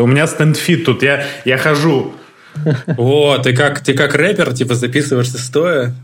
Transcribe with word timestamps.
У 0.00 0.06
меня 0.06 0.26
стендфит 0.26 0.84
тут, 0.84 1.02
я, 1.02 1.24
я 1.44 1.58
хожу. 1.58 2.12
О, 2.96 3.38
ты 3.38 3.54
как, 3.54 3.80
ты 3.80 3.94
как 3.94 4.14
рэпер, 4.14 4.52
типа, 4.54 4.74
записываешься 4.74 5.38
стоя? 5.38 5.94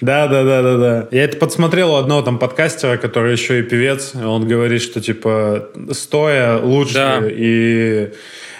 Да, 0.00 0.26
да, 0.26 0.42
да, 0.42 0.62
да, 0.62 0.76
да. 0.78 1.08
Я 1.12 1.24
это 1.24 1.36
подсмотрел 1.36 1.92
у 1.92 1.96
одного 1.96 2.22
там 2.22 2.38
подкастера, 2.38 2.96
который 2.96 3.32
еще 3.32 3.60
и 3.60 3.62
певец. 3.62 4.12
Он 4.16 4.46
говорит, 4.48 4.82
что 4.82 5.00
типа 5.00 5.68
стоя 5.92 6.58
лучше 6.58 6.94
Да. 6.94 7.20
и 7.24 8.10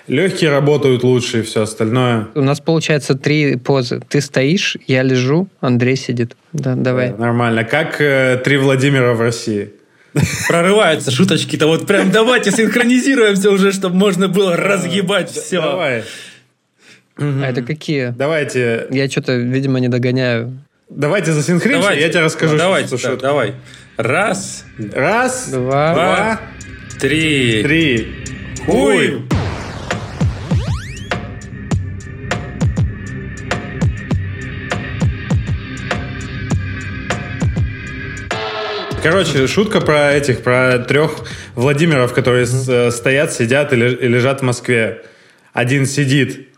легкие 0.06 0.50
работают 0.50 1.02
лучше 1.02 1.40
и 1.40 1.42
все 1.42 1.62
остальное. 1.62 2.28
У 2.36 2.42
нас 2.42 2.60
получается 2.60 3.14
три 3.16 3.56
позы. 3.56 4.00
Ты 4.08 4.20
стоишь, 4.20 4.76
я 4.86 5.02
лежу, 5.02 5.48
Андрей 5.60 5.96
сидит. 5.96 6.36
Да, 6.52 6.76
давай. 6.76 7.10
Да, 7.10 7.16
нормально. 7.16 7.64
Как 7.64 8.00
э, 8.00 8.40
три 8.44 8.56
Владимира 8.56 9.12
в 9.14 9.20
России. 9.20 9.72
Прорываются 10.48 11.10
шуточки-то. 11.10 11.66
Вот 11.66 11.86
прям 11.86 12.10
давайте 12.10 12.50
синхронизируемся 12.50 13.50
уже, 13.50 13.72
чтобы 13.72 13.96
можно 13.96 14.28
было 14.28 14.56
разъебать 14.56 15.30
все. 15.30 15.60
Давай. 15.60 16.04
А 17.16 17.46
это 17.48 17.62
какие? 17.62 18.08
Давайте, 18.08 18.86
Я 18.90 19.08
что-то, 19.08 19.34
видимо, 19.36 19.80
не 19.80 19.88
догоняю. 19.88 20.58
давайте 20.90 21.32
засинхримся, 21.32 21.92
я 21.92 22.08
тебе 22.08 22.20
расскажу. 22.20 22.52
Ну, 22.52 22.58
Давайте, 22.58 22.96
да, 22.96 23.16
давай. 23.16 23.54
Раз, 23.96 24.64
Раз, 24.94 25.48
Два. 25.50 25.94
два, 25.94 26.40
три. 26.98 27.62
три. 27.62 28.08
Хуй. 28.64 29.22
Короче, 39.02 39.46
шутка 39.48 39.80
про 39.80 40.12
этих, 40.12 40.42
про 40.42 40.78
трех 40.78 41.10
Владимиров, 41.56 42.12
которые 42.12 42.46
э, 42.46 42.90
стоят, 42.90 43.32
сидят 43.32 43.72
и 43.72 43.76
ле- 43.76 43.94
и 43.94 44.06
лежат 44.08 44.40
в 44.40 44.44
Москве. 44.44 45.02
Один 45.52 45.86
сидит, 45.86 46.48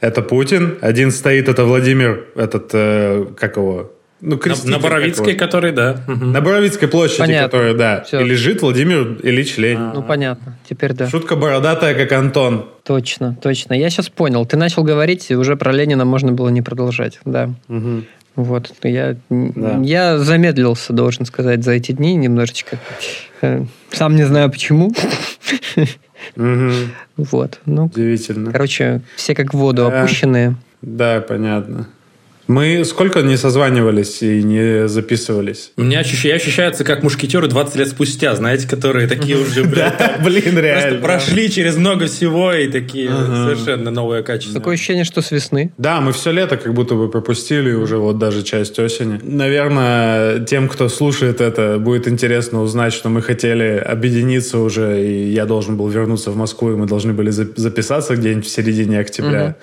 это 0.00 0.20
Путин. 0.22 0.76
Один 0.82 1.10
стоит, 1.10 1.48
это 1.48 1.64
Владимир, 1.64 2.26
этот, 2.36 2.70
э, 2.74 3.24
как 3.38 3.56
его? 3.56 3.92
Ну, 4.20 4.32
На, 4.32 4.38
креститель, 4.38 4.70
на 4.70 4.76
как 4.76 4.82
Боровицкой, 4.84 5.34
который, 5.34 5.72
да. 5.72 5.96
На 6.06 6.40
Боровицкой 6.40 6.86
площади, 6.88 7.20
Понятно. 7.22 7.48
который, 7.48 7.74
да. 7.74 8.02
Всё. 8.02 8.20
И 8.20 8.24
лежит 8.24 8.62
Владимир 8.62 9.18
Ильич 9.22 9.56
Ленин. 9.56 9.92
Ну, 9.94 10.02
понятно. 10.02 10.58
Теперь 10.68 10.92
да. 10.92 11.08
Шутка 11.08 11.34
бородатая, 11.36 11.94
как 11.94 12.12
Антон. 12.12 12.66
Точно, 12.84 13.36
точно. 13.42 13.74
Я 13.74 13.90
сейчас 13.90 14.10
понял. 14.10 14.46
Ты 14.46 14.56
начал 14.56 14.84
говорить, 14.84 15.30
и 15.30 15.34
уже 15.34 15.56
про 15.56 15.72
Ленина 15.72 16.04
можно 16.04 16.30
было 16.32 16.50
не 16.50 16.62
продолжать. 16.62 17.18
Да. 17.24 17.50
Вот. 18.36 18.72
Я, 18.82 19.16
Да. 19.30 19.78
я 19.82 20.18
замедлился, 20.18 20.92
должен 20.92 21.26
сказать, 21.26 21.62
за 21.64 21.72
эти 21.72 21.92
дни 21.92 22.14
немножечко. 22.14 22.78
Э, 23.42 23.64
Сам 23.90 24.16
не 24.16 24.24
знаю 24.24 24.50
почему. 24.50 24.92
Вот. 27.16 27.60
Ну, 27.66 27.86
Удивительно. 27.86 28.52
короче, 28.52 29.00
все 29.16 29.34
как 29.34 29.52
в 29.52 29.58
воду 29.58 29.86
опущенные. 29.86 30.54
Да, 30.80 31.20
понятно. 31.20 31.88
Мы 32.48 32.84
сколько 32.84 33.20
не 33.22 33.36
созванивались 33.36 34.20
и 34.22 34.42
не 34.42 34.88
записывались? 34.88 35.72
У 35.76 35.82
меня 35.82 36.00
ощущ- 36.00 36.32
ощущается, 36.34 36.82
как 36.84 37.02
мушкетеры 37.02 37.46
20 37.46 37.76
лет 37.76 37.88
спустя, 37.88 38.34
знаете, 38.34 38.68
которые 38.68 39.06
такие 39.06 39.36
уже, 39.38 39.62
блин, 39.64 39.92
просто 40.20 40.60
реально. 40.60 41.00
прошли 41.00 41.50
через 41.50 41.76
много 41.76 42.06
всего 42.06 42.52
и 42.52 42.68
такие 42.68 43.08
совершенно 43.10 43.90
новое 43.90 44.22
качество. 44.22 44.58
Такое 44.60 44.74
ощущение, 44.74 45.04
что 45.04 45.22
с 45.22 45.30
весны. 45.30 45.72
Да, 45.78 46.00
мы 46.00 46.12
все 46.12 46.32
лето 46.32 46.56
как 46.56 46.74
будто 46.74 46.94
бы 46.96 47.08
пропустили 47.08 47.72
уже 47.74 47.96
вот 47.98 48.18
даже 48.18 48.42
часть 48.42 48.78
осени. 48.78 49.20
Наверное, 49.22 50.40
тем, 50.40 50.68
кто 50.68 50.88
слушает 50.88 51.40
это, 51.40 51.78
будет 51.78 52.08
интересно 52.08 52.60
узнать, 52.62 52.92
что 52.92 53.08
мы 53.08 53.22
хотели 53.22 53.76
объединиться 53.78 54.58
уже, 54.58 55.00
и 55.06 55.30
я 55.30 55.46
должен 55.46 55.76
был 55.76 55.88
вернуться 55.88 56.30
в 56.32 56.36
Москву, 56.36 56.72
и 56.72 56.76
мы 56.76 56.86
должны 56.86 57.12
были 57.12 57.30
за- 57.30 57.46
записаться 57.54 58.16
где-нибудь 58.16 58.46
в 58.46 58.50
середине 58.50 58.98
октября. 58.98 59.54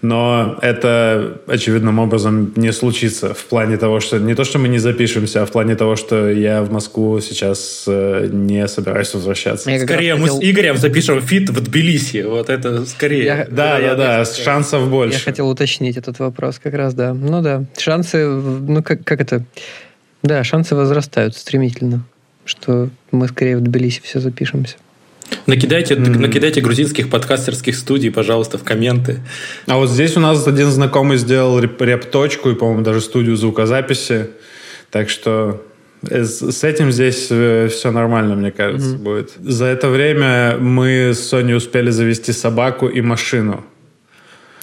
Но 0.00 0.58
это 0.62 1.38
очевидным 1.46 1.98
образом 2.00 2.21
не 2.30 2.72
случится 2.72 3.34
в 3.34 3.44
плане 3.46 3.76
того, 3.76 4.00
что 4.00 4.18
не 4.18 4.34
то, 4.34 4.44
что 4.44 4.58
мы 4.58 4.68
не 4.68 4.78
запишемся, 4.78 5.42
а 5.42 5.46
в 5.46 5.50
плане 5.52 5.74
того, 5.76 5.96
что 5.96 6.28
я 6.30 6.62
в 6.62 6.70
Москву 6.72 7.20
сейчас 7.20 7.84
э, 7.86 8.28
не 8.30 8.66
собираюсь 8.68 9.12
возвращаться. 9.14 9.70
Я 9.70 9.80
Скорее 9.80 10.12
раз 10.12 10.20
мы 10.20 10.26
хотел- 10.28 10.40
с 10.40 10.44
Игорем 10.44 10.76
запишем 10.76 11.20
feat 11.22 11.50
в 11.50 11.60
Тбилиси. 11.60 12.22
Вот 12.22 12.50
это 12.50 12.84
скорее. 12.86 13.24
Я- 13.24 13.46
Да, 13.50 13.80
да, 13.80 13.94
да, 13.94 14.24
шансов 14.24 14.88
больше. 14.90 15.18
Я 15.18 15.24
хотел 15.24 15.48
уточнить 15.48 15.96
этот 15.96 16.18
вопрос 16.18 16.58
как 16.62 16.74
раз, 16.74 16.94
да. 16.94 17.14
Ну 17.14 17.42
да, 17.42 17.64
шансы, 17.78 18.26
ну 18.26 18.82
как, 18.82 19.04
как 19.04 19.20
это? 19.20 19.44
Да, 20.22 20.44
шансы 20.44 20.74
возрастают 20.76 21.36
стремительно, 21.36 22.04
что 22.44 22.88
мы 23.10 23.28
скорее 23.28 23.56
в 23.56 23.60
Тбилиси 23.60 24.00
все 24.04 24.20
запишемся. 24.20 24.76
Накидайте, 25.46 25.96
накидайте 25.96 26.60
грузинских 26.60 27.10
подкастерских 27.10 27.76
студий, 27.76 28.10
пожалуйста, 28.10 28.58
в 28.58 28.64
комменты. 28.64 29.20
А 29.66 29.76
вот 29.76 29.90
здесь 29.90 30.16
у 30.16 30.20
нас 30.20 30.46
один 30.46 30.68
знакомый 30.70 31.16
сделал 31.16 31.58
реп- 31.58 31.80
реп-точку 31.80 32.50
и, 32.50 32.54
по-моему, 32.54 32.82
даже 32.82 33.00
студию 33.00 33.36
звукозаписи. 33.36 34.30
Так 34.90 35.08
что 35.10 35.62
э, 36.08 36.24
с 36.24 36.64
этим 36.64 36.92
здесь 36.92 37.24
все 37.26 37.90
нормально, 37.90 38.36
мне 38.36 38.50
кажется, 38.50 38.96
будет. 38.96 39.32
За 39.38 39.64
это 39.64 39.88
время 39.88 40.56
мы 40.58 41.12
с 41.12 41.20
Соней 41.28 41.56
успели 41.56 41.90
завести 41.90 42.32
собаку 42.32 42.86
и 42.86 43.00
машину. 43.00 43.64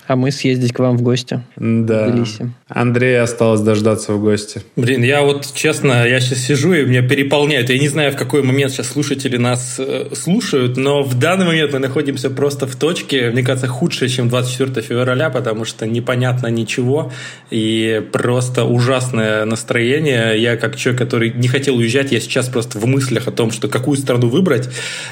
А 0.10 0.16
мы 0.16 0.32
съездить 0.32 0.74
к 0.74 0.80
вам 0.80 0.98
в 0.98 1.04
гости. 1.04 1.44
Да. 1.56 2.08
В. 2.08 2.26
Андрея 2.68 3.22
осталось 3.22 3.62
дождаться 3.62 4.14
в 4.14 4.20
гости. 4.20 4.64
Блин, 4.76 5.04
я 5.04 5.22
вот 5.22 5.54
честно, 5.54 6.04
я 6.08 6.20
сейчас 6.20 6.40
сижу 6.40 6.74
и 6.74 6.84
меня 6.84 7.08
переполняют. 7.08 7.70
Я 7.70 7.78
не 7.78 7.90
знаю, 7.90 8.12
в 8.12 8.16
какой 8.16 8.42
момент 8.42 8.72
сейчас 8.72 8.88
слушатели 8.88 9.38
нас 9.38 9.76
э, 9.78 10.08
слушают, 10.16 10.78
но 10.78 11.04
в 11.04 11.14
данный 11.14 11.46
момент 11.46 11.74
мы 11.74 11.78
находимся 11.78 12.32
просто 12.32 12.66
в 12.66 12.76
точке, 12.76 13.30
мне 13.30 13.44
кажется, 13.44 13.68
худшее, 13.68 14.10
чем 14.10 14.30
24 14.30 14.82
февраля, 14.82 15.30
потому 15.30 15.64
что 15.64 15.86
непонятно 15.86 16.48
ничего 16.48 17.12
и 17.52 18.04
просто 18.12 18.64
ужасное 18.64 19.46
настроение. 19.46 20.42
Я 20.42 20.58
как 20.58 20.76
человек, 20.76 21.04
который 21.04 21.32
не 21.34 21.48
хотел 21.48 21.76
уезжать, 21.76 22.12
я 22.12 22.20
сейчас 22.20 22.50
просто 22.50 22.80
в 22.80 22.86
мыслях 22.88 23.28
о 23.28 23.32
том, 23.32 23.52
что 23.52 23.68
какую 23.68 23.96
страну 23.96 24.28
выбрать. 24.28 24.70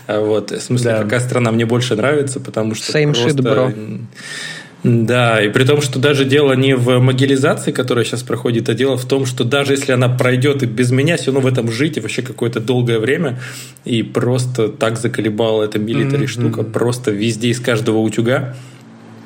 А 0.07 0.22
Вот, 0.22 0.50
в 0.50 0.59
смысле, 0.59 0.94
Да. 0.94 1.03
какая 1.03 1.19
страна 1.19 1.52
мне 1.52 1.68
больше 1.68 1.96
нравится, 1.96 2.40
потому 2.40 2.74
что 2.74 2.91
Same 2.97 3.12
shit, 3.12 3.36
просто... 3.36 3.44
bro. 3.44 4.00
Да, 4.84 5.42
и 5.42 5.50
при 5.50 5.64
том, 5.64 5.82
что 5.82 6.00
даже 6.00 6.24
дело 6.24 6.54
не 6.54 6.76
в 6.76 7.00
могилизации, 7.00 7.72
которая 7.72 8.06
сейчас 8.06 8.24
проходит, 8.24 8.70
а 8.70 8.74
дело 8.74 8.98
в 8.98 9.06
том, 9.06 9.26
что 9.26 9.44
даже 9.44 9.74
если 9.74 9.92
она 9.92 10.08
пройдет 10.08 10.64
и 10.64 10.66
без 10.66 10.92
меня, 10.92 11.18
все 11.18 11.32
равно 11.32 11.42
в 11.42 11.52
этом 11.52 11.72
жить 11.72 11.98
и 11.98 12.00
вообще 12.00 12.22
какое-то 12.22 12.60
долгое 12.60 13.00
время. 13.00 13.40
И 13.86 14.04
просто 14.04 14.70
так 14.70 14.98
заколебала 14.98 15.64
эта 15.64 15.80
милитари 15.80 16.28
штука, 16.28 16.64
просто 16.64 17.12
везде 17.12 17.50
из 17.50 17.60
каждого 17.60 17.98
утюга. 17.98 18.56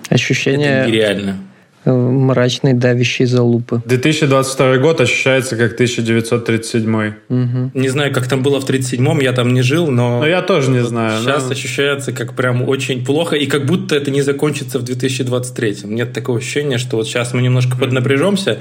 Это 0.06 0.16
Ощущение 0.16 0.86
нереально. 0.88 1.38
Э, 1.86 1.92
мрачной 1.92 2.74
давящей 2.74 3.26
залупы. 3.26 3.82
2022 3.86 4.78
год 4.78 5.02
ощущается 5.02 5.56
как 5.56 5.74
1937. 5.74 7.14
Мгм. 7.30 7.72
Не 7.74 7.90
знаю, 7.90 8.14
как 8.14 8.28
там 8.28 8.44
было 8.44 8.60
в 8.60 8.66
37-м, 8.66 9.20
я 9.20 9.34
там 9.34 9.54
не 9.54 9.62
жил, 9.62 9.88
но... 9.88 10.20
Но 10.20 10.28
я 10.28 10.42
тоже 10.42 10.72
не 10.72 10.84
знаю. 10.84 11.22
Сейчас 11.22 11.46
но- 11.46 11.52
ощущается 11.52 12.12
как 12.12 12.34
прям 12.34 12.68
очень 12.68 13.06
плохо, 13.06 13.36
и 13.36 13.46
как 13.46 13.66
будто 13.66 13.96
это 13.96 14.12
не 14.12 14.22
закончится 14.22 14.80
в 14.80 14.84
2023. 14.84 15.78
Нет 15.84 16.14
такого 16.14 16.38
ощущения, 16.38 16.78
что 16.78 16.98
вот 16.98 17.08
сейчас 17.08 17.34
мы 17.34 17.42
немножко 17.42 17.78
поднапряжемся, 17.78 18.60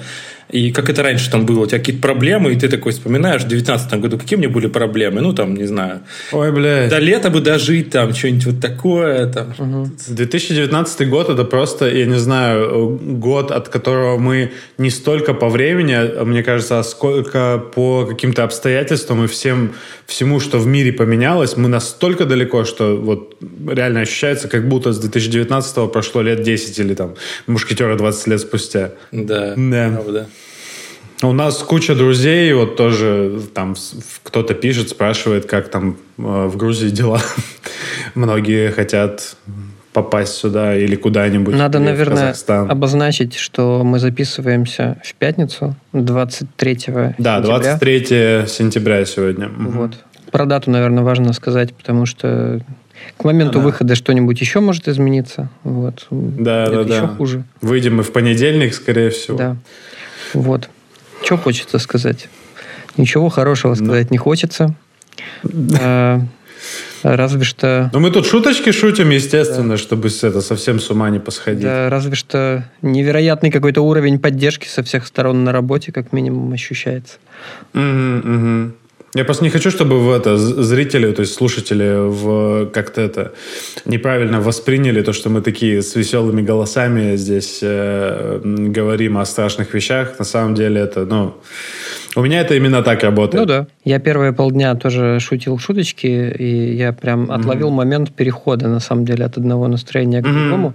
и 0.52 0.72
как 0.72 0.88
это 0.90 1.02
раньше 1.02 1.30
там 1.30 1.46
было, 1.46 1.60
у 1.60 1.66
тебя 1.66 1.78
какие-то 1.78 2.02
проблемы, 2.02 2.52
и 2.52 2.56
ты 2.56 2.68
такой 2.68 2.92
вспоминаешь, 2.92 3.42
в 3.42 3.48
2019 3.48 4.00
году 4.00 4.18
какие 4.18 4.36
у 4.36 4.40
меня 4.40 4.50
были 4.50 4.66
проблемы, 4.66 5.20
ну 5.20 5.32
там, 5.32 5.54
не 5.54 5.66
знаю, 5.66 6.00
Ой, 6.32 6.52
блядь. 6.52 6.90
до 6.90 6.98
лета 6.98 7.30
бы 7.30 7.40
дожить, 7.40 7.90
там, 7.90 8.14
что-нибудь 8.14 8.46
вот 8.46 8.60
такое, 8.60 9.26
там. 9.26 9.54
2019 10.08 11.08
год 11.08 11.28
это 11.28 11.44
просто, 11.44 11.88
я 11.88 12.06
не 12.06 12.18
знаю, 12.18 12.98
год, 13.02 13.50
от 13.50 13.68
которого 13.68 14.18
мы 14.18 14.52
не 14.78 14.90
столько 14.90 15.34
по 15.34 15.48
времени, 15.48 15.94
а, 15.94 16.24
мне 16.24 16.42
кажется, 16.42 16.78
а 16.78 16.82
сколько 16.82 17.62
по 17.74 18.06
каким-то 18.06 18.44
обстоятельствам 18.44 19.24
и 19.24 19.26
всем, 19.26 19.72
всему, 20.06 20.40
что 20.40 20.58
в 20.58 20.66
мире 20.66 20.92
поменялось, 20.92 21.56
мы 21.56 21.68
настолько 21.68 22.24
далеко, 22.24 22.64
что 22.64 22.96
вот 22.96 23.36
реально 23.68 24.00
ощущается, 24.00 24.48
как 24.48 24.68
будто 24.68 24.92
с 24.92 24.98
2019 24.98 25.92
прошло 25.92 26.22
лет 26.22 26.42
10 26.42 26.78
или 26.78 26.94
там 26.94 27.14
мушкетера 27.46 27.96
20 27.96 28.26
лет 28.28 28.40
спустя. 28.40 28.90
Да, 29.12 29.54
Да. 29.56 29.90
правда. 29.94 30.28
У 31.22 31.32
нас 31.32 31.58
куча 31.58 31.94
друзей, 31.94 32.52
вот 32.54 32.76
тоже 32.76 33.42
там 33.54 33.76
кто-то 34.22 34.54
пишет, 34.54 34.88
спрашивает, 34.88 35.44
как 35.44 35.68
там 35.68 35.98
э, 36.16 36.22
в 36.46 36.56
Грузии 36.56 36.88
дела. 36.88 37.20
Многие 38.14 38.70
хотят 38.70 39.36
попасть 39.92 40.34
сюда 40.34 40.76
или 40.76 40.96
куда-нибудь. 40.96 41.54
Надо, 41.54 41.78
или 41.78 41.84
наверное, 41.86 42.28
Казахстан. 42.28 42.70
обозначить, 42.70 43.34
что 43.36 43.82
мы 43.84 43.98
записываемся 43.98 44.96
в 45.04 45.14
пятницу, 45.14 45.74
23 45.92 46.74
Да, 46.74 46.74
сентября. 46.78 47.14
23 47.18 48.04
сентября 48.46 49.04
сегодня. 49.04 49.48
Вот. 49.48 49.98
Про 50.30 50.46
дату, 50.46 50.70
наверное, 50.70 51.02
важно 51.02 51.32
сказать, 51.34 51.74
потому 51.74 52.06
что 52.06 52.60
к 53.18 53.24
моменту 53.24 53.58
Да. 53.58 53.64
выхода 53.64 53.94
что-нибудь 53.94 54.40
еще 54.40 54.60
может 54.60 54.88
измениться. 54.88 55.50
Вот. 55.64 56.06
Да, 56.10 56.64
Это 56.64 56.84
да, 56.84 56.94
еще 56.94 57.06
да. 57.06 57.08
хуже. 57.08 57.44
Выйдем 57.60 57.96
мы 57.96 58.04
в 58.04 58.12
понедельник, 58.12 58.72
скорее 58.74 59.10
всего. 59.10 59.36
Да. 59.36 59.56
Вот. 60.34 60.70
Что 61.22 61.36
хочется 61.36 61.78
сказать? 61.78 62.28
Ничего 62.96 63.28
хорошего 63.28 63.74
сказать 63.74 64.10
не 64.10 64.18
хочется. 64.18 64.74
А, 65.80 66.20
Разве 67.02 67.44
что... 67.44 67.90
Ну, 67.92 68.00
мы 68.00 68.10
тут 68.10 68.26
шуточки 68.26 68.72
шутим, 68.72 69.10
естественно, 69.10 69.70
да. 69.70 69.76
чтобы 69.78 70.08
это 70.08 70.40
совсем 70.40 70.78
с 70.78 70.90
ума 70.90 71.08
не 71.10 71.18
посходить. 71.18 71.62
Да, 71.62 71.88
разве 71.88 72.14
что 72.14 72.64
невероятный 72.82 73.50
какой-то 73.50 73.80
уровень 73.80 74.18
поддержки 74.18 74.68
со 74.68 74.82
всех 74.82 75.06
сторон 75.06 75.44
на 75.44 75.52
работе, 75.52 75.92
как 75.92 76.12
минимум, 76.12 76.52
ощущается. 76.52 77.16
Угу, 77.72 77.82
угу. 77.82 78.72
Я 79.14 79.24
просто 79.24 79.42
не 79.42 79.50
хочу, 79.50 79.70
чтобы 79.70 79.98
в 79.98 80.10
это 80.12 80.36
зрители, 80.36 81.10
то 81.12 81.22
есть 81.22 81.34
слушатели, 81.34 82.08
в 82.08 82.66
как-то 82.66 83.00
это 83.00 83.32
неправильно 83.84 84.40
восприняли 84.40 85.02
то, 85.02 85.12
что 85.12 85.28
мы 85.30 85.40
такие 85.40 85.82
с 85.82 85.96
веселыми 85.96 86.42
голосами 86.42 87.16
здесь 87.16 87.58
э, 87.62 88.40
говорим 88.44 89.18
о 89.18 89.24
страшных 89.24 89.74
вещах. 89.74 90.18
На 90.18 90.24
самом 90.24 90.54
деле 90.54 90.80
это, 90.80 91.06
ну, 91.06 91.34
у 92.14 92.22
меня 92.22 92.40
это 92.40 92.54
именно 92.54 92.82
так 92.82 93.02
работает. 93.02 93.40
Ну 93.40 93.46
да. 93.46 93.66
Я 93.84 93.98
первые 93.98 94.32
полдня 94.32 94.76
тоже 94.76 95.18
шутил 95.18 95.58
шуточки, 95.58 96.06
и 96.06 96.74
я 96.76 96.92
прям 96.92 97.24
mm-hmm. 97.24 97.34
отловил 97.34 97.70
момент 97.70 98.12
перехода, 98.12 98.68
на 98.68 98.80
самом 98.80 99.04
деле, 99.04 99.24
от 99.24 99.36
одного 99.36 99.66
настроения 99.66 100.22
к 100.22 100.26
mm-hmm. 100.26 100.48
другому. 100.48 100.74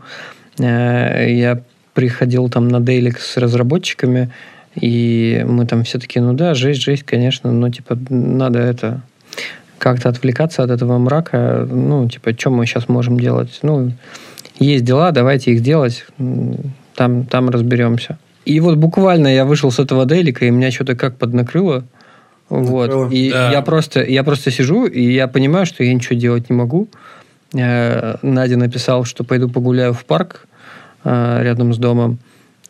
Э, 0.60 1.26
я 1.30 1.62
приходил 1.94 2.50
там 2.50 2.68
на 2.68 2.82
дейлик 2.82 3.20
с 3.20 3.38
разработчиками, 3.38 4.30
и 4.76 5.46
мы 5.48 5.66
там 5.66 5.84
все 5.84 6.00
таки 6.00 6.20
ну 6.20 6.34
да, 6.34 6.54
жесть, 6.54 6.82
жесть, 6.82 7.04
конечно, 7.04 7.52
но 7.52 7.70
типа 7.70 7.98
надо 8.10 8.60
это 8.60 9.02
как-то 9.78 10.10
отвлекаться 10.10 10.64
от 10.64 10.72
этого 10.72 10.98
мрака. 10.98 11.68
Ну, 11.70 12.10
типа, 12.10 12.32
что 12.38 12.50
мы 12.50 12.66
сейчас 12.66 12.88
можем 12.88 13.20
делать? 13.20 13.60
Ну, 13.62 13.92
есть 14.60 14.84
дела, 14.84 15.12
давайте 15.12 15.52
их 15.52 15.62
делать. 15.62 16.06
Там, 16.96 17.26
там 17.26 17.50
разберемся. 17.50 18.18
И 18.46 18.60
вот 18.60 18.78
буквально 18.78 19.28
я 19.28 19.46
вышел 19.46 19.72
с 19.72 19.80
этого 19.80 20.06
дейлика, 20.06 20.46
и 20.46 20.50
меня 20.50 20.72
что-то 20.72 20.96
как 20.96 21.18
поднакрыло. 21.18 21.84
Вот. 22.50 23.12
И 23.12 23.32
да. 23.32 23.52
я, 23.52 23.62
просто, 23.62 24.04
я 24.04 24.24
просто 24.24 24.52
сижу, 24.52 24.86
и 24.86 25.02
я 25.02 25.28
понимаю, 25.28 25.66
что 25.66 25.84
я 25.84 25.94
ничего 25.94 26.18
делать 26.18 26.50
не 26.50 26.56
могу. 26.56 26.88
Э, 27.54 28.18
Надя 28.22 28.58
написал, 28.58 29.04
что 29.04 29.24
пойду 29.24 29.50
погуляю 29.50 29.94
в 29.94 30.06
парк 30.06 30.48
э, 31.04 31.40
рядом 31.42 31.74
с 31.74 31.78
домом. 31.78 32.20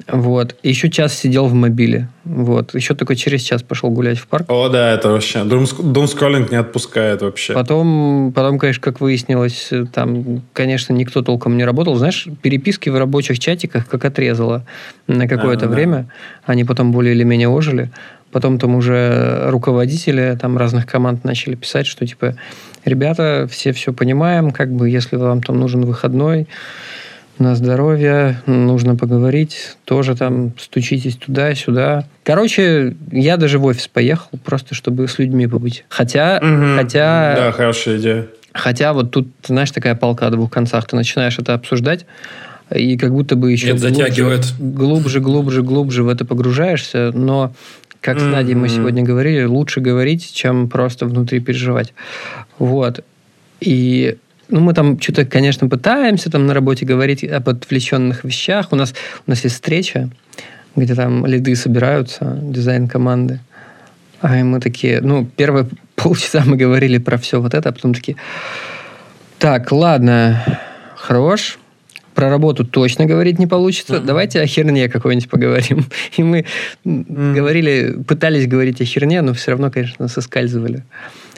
Вот. 0.07 0.56
И 0.62 0.69
еще 0.69 0.89
час 0.89 1.13
сидел 1.13 1.47
в 1.47 1.53
мобиле. 1.53 2.09
Вот. 2.25 2.75
Еще 2.75 2.94
только 2.95 3.15
через 3.15 3.42
час 3.42 3.63
пошел 3.63 3.89
гулять 3.89 4.18
в 4.19 4.27
парк. 4.27 4.45
О, 4.50 4.69
да, 4.69 4.92
это 4.92 5.09
вообще. 5.09 5.44
Думскроллинг 5.44 6.51
не 6.51 6.57
отпускает 6.57 7.21
вообще. 7.21 7.53
Потом, 7.53 8.31
потом, 8.36 8.59
конечно, 8.59 8.81
как 8.81 9.00
выяснилось, 9.00 9.71
там, 9.94 10.44
конечно, 10.53 10.94
никто 10.94 11.21
толком 11.21 11.57
не 11.57 11.63
работал. 11.63 11.95
Знаешь, 11.95 12.27
переписки 12.42 12.89
в 12.89 12.97
рабочих 12.97 13.39
чатиках 13.39 13.88
как 13.88 14.06
отрезало 14.06 14.65
на 15.07 15.27
какое-то 15.27 15.65
а, 15.65 15.69
время. 15.69 15.97
Да. 15.97 16.53
Они 16.53 16.65
потом 16.65 16.92
более 16.92 17.15
или 17.15 17.24
менее 17.24 17.47
ожили. 17.50 17.89
Потом 18.31 18.59
там 18.59 18.75
уже 18.75 19.50
руководители 19.50 20.38
там 20.39 20.57
разных 20.57 20.86
команд 20.86 21.24
начали 21.24 21.56
писать, 21.56 21.88
что 21.88 22.06
типа, 22.06 22.36
ребята, 22.83 23.47
все 23.50 23.71
все 23.71 23.94
понимаем, 23.94 24.51
как 24.51 24.71
бы, 24.71 24.89
если 24.89 25.15
вам 25.15 25.42
там 25.42 25.57
нужен 25.57 25.86
выходной, 25.86 26.47
на 27.38 27.56
здоровье, 27.56 28.42
нужно 28.46 28.96
поговорить, 28.96 29.78
тоже 29.86 30.16
там 30.16 30.54
стучитесь 30.58 31.16
туда-сюда. 31.16 32.06
Короче, 32.24 32.96
я 33.12 33.38
даже 33.38 33.60
в 33.60 33.66
офис 33.66 33.88
поехал, 33.88 34.30
просто 34.44 34.74
чтобы 34.76 35.08
с 35.08 35.20
людьми 35.20 35.48
побыть. 35.48 35.86
Хотя, 35.90 36.40
угу. 36.42 36.76
хотя... 36.78 37.36
Да, 37.36 37.52
хорошая 37.52 37.98
идея. 37.98 38.28
Хотя 38.54 38.94
вот 38.94 39.12
тут, 39.12 39.28
знаешь, 39.46 39.72
такая 39.72 39.96
палка 39.96 40.28
о 40.28 40.30
двух 40.30 40.50
концах. 40.50 40.88
Ты 40.88 40.96
начинаешь 40.96 41.38
это 41.38 41.54
обсуждать, 41.54 42.06
и 42.74 42.98
как 42.98 43.12
будто 43.12 43.36
бы 43.36 43.52
еще 43.52 43.68
Нет, 43.68 43.81
глубже, 43.81 43.96
затягивает. 43.96 44.54
глубже, 44.60 45.20
глубже, 45.20 45.62
глубже 45.62 46.04
в 46.04 46.10
это 46.10 46.26
погружаешься, 46.26 47.12
но 47.14 47.54
как 48.02 48.20
с 48.20 48.24
Надей 48.24 48.56
мы 48.56 48.70
сегодня 48.70 49.04
говорили, 49.04 49.44
лучше 49.46 49.81
говорить, 49.81 50.31
чем 50.31 50.70
просто 50.70 51.06
внутри 51.06 51.40
переживать. 51.40 51.94
Вот. 52.60 53.04
И 53.60 54.18
ну, 54.50 54.59
мы 54.59 54.74
там 54.74 55.00
что-то, 55.00 55.25
конечно, 55.25 55.68
пытаемся 55.68 56.30
там 56.30 56.45
на 56.45 56.53
работе 56.53 56.86
говорить 56.86 57.24
об 57.24 57.50
отвлеченных 57.50 58.24
вещах. 58.24 58.71
У 58.71 58.75
нас, 58.75 58.94
у 59.25 59.30
нас 59.30 59.44
есть 59.44 59.56
встреча, 59.56 60.09
где 60.75 60.94
там 60.95 61.25
лиды 61.25 61.56
собираются, 61.56 62.39
дизайн 62.42 62.88
команды. 62.88 63.39
А 64.21 64.44
мы 64.44 64.59
такие, 64.59 65.01
ну, 65.01 65.25
первые 65.25 65.68
полчаса 65.95 66.44
мы 66.45 66.57
говорили 66.57 66.97
про 66.97 67.18
все 67.18 67.42
вот 67.42 67.53
это, 67.53 67.69
а 67.69 67.71
потом 67.71 67.94
такие, 67.94 68.18
так, 69.39 69.71
ладно, 69.71 70.44
хорош, 70.95 71.57
про 72.13 72.30
работу 72.30 72.63
точно 72.65 73.06
говорить 73.06 73.39
не 73.39 73.47
получится. 73.47 73.95
Mm-hmm. 73.95 74.06
Давайте 74.06 74.42
о 74.42 74.47
херне 74.47 74.88
какой-нибудь 74.88 75.30
поговорим. 75.30 75.86
И 76.18 76.24
мы 76.24 76.45
mm-hmm. 76.86 77.33
говорили, 77.33 78.03
пытались 78.07 78.47
говорить 78.47 78.80
о 78.81 78.86
херне, 78.86 79.21
но 79.21 79.33
все 79.33 79.51
равно, 79.51 79.69
конечно, 79.69 80.07
соскальзывали 80.07 80.83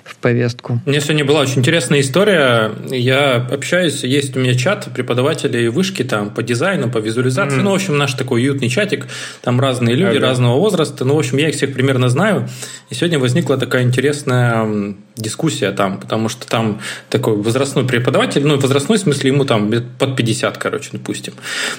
в 0.07 0.15
повестку. 0.17 0.79
Мне 0.85 1.01
сегодня 1.01 1.25
была 1.25 1.41
очень 1.41 1.59
интересная 1.59 1.99
история. 1.99 2.71
Я 2.89 3.35
общаюсь, 3.35 4.03
есть 4.03 4.35
у 4.35 4.39
меня 4.39 4.55
чат 4.55 4.87
преподавателей 4.93 5.67
вышки 5.67 6.03
там 6.03 6.29
по 6.29 6.41
дизайну, 6.41 6.89
по 6.89 6.99
визуализации. 6.99 7.59
Mm-hmm. 7.59 7.63
Ну, 7.63 7.71
в 7.71 7.75
общем, 7.75 7.97
наш 7.97 8.13
такой 8.13 8.41
уютный 8.41 8.69
чатик. 8.69 9.07
Там 9.41 9.59
разные 9.59 9.95
люди 9.95 10.17
ага. 10.17 10.27
разного 10.27 10.57
возраста. 10.57 11.03
Ну, 11.05 11.15
в 11.15 11.19
общем, 11.19 11.37
я 11.37 11.49
их 11.49 11.55
всех 11.55 11.73
примерно 11.73 12.09
знаю. 12.09 12.47
И 12.89 12.95
сегодня 12.95 13.19
возникла 13.19 13.57
такая 13.57 13.83
интересная 13.83 14.95
дискуссия 15.17 15.71
там, 15.71 15.99
потому 15.99 16.29
что 16.29 16.47
там 16.47 16.79
такой 17.09 17.35
возрастной 17.35 17.85
преподаватель, 17.85 18.45
ну, 18.45 18.57
возрастной 18.57 18.97
в 18.97 19.01
смысле 19.01 19.31
ему 19.31 19.45
там 19.45 19.71
под 19.99 20.15
50, 20.15 20.57
короче, 20.57 20.89
допустим. 20.93 21.33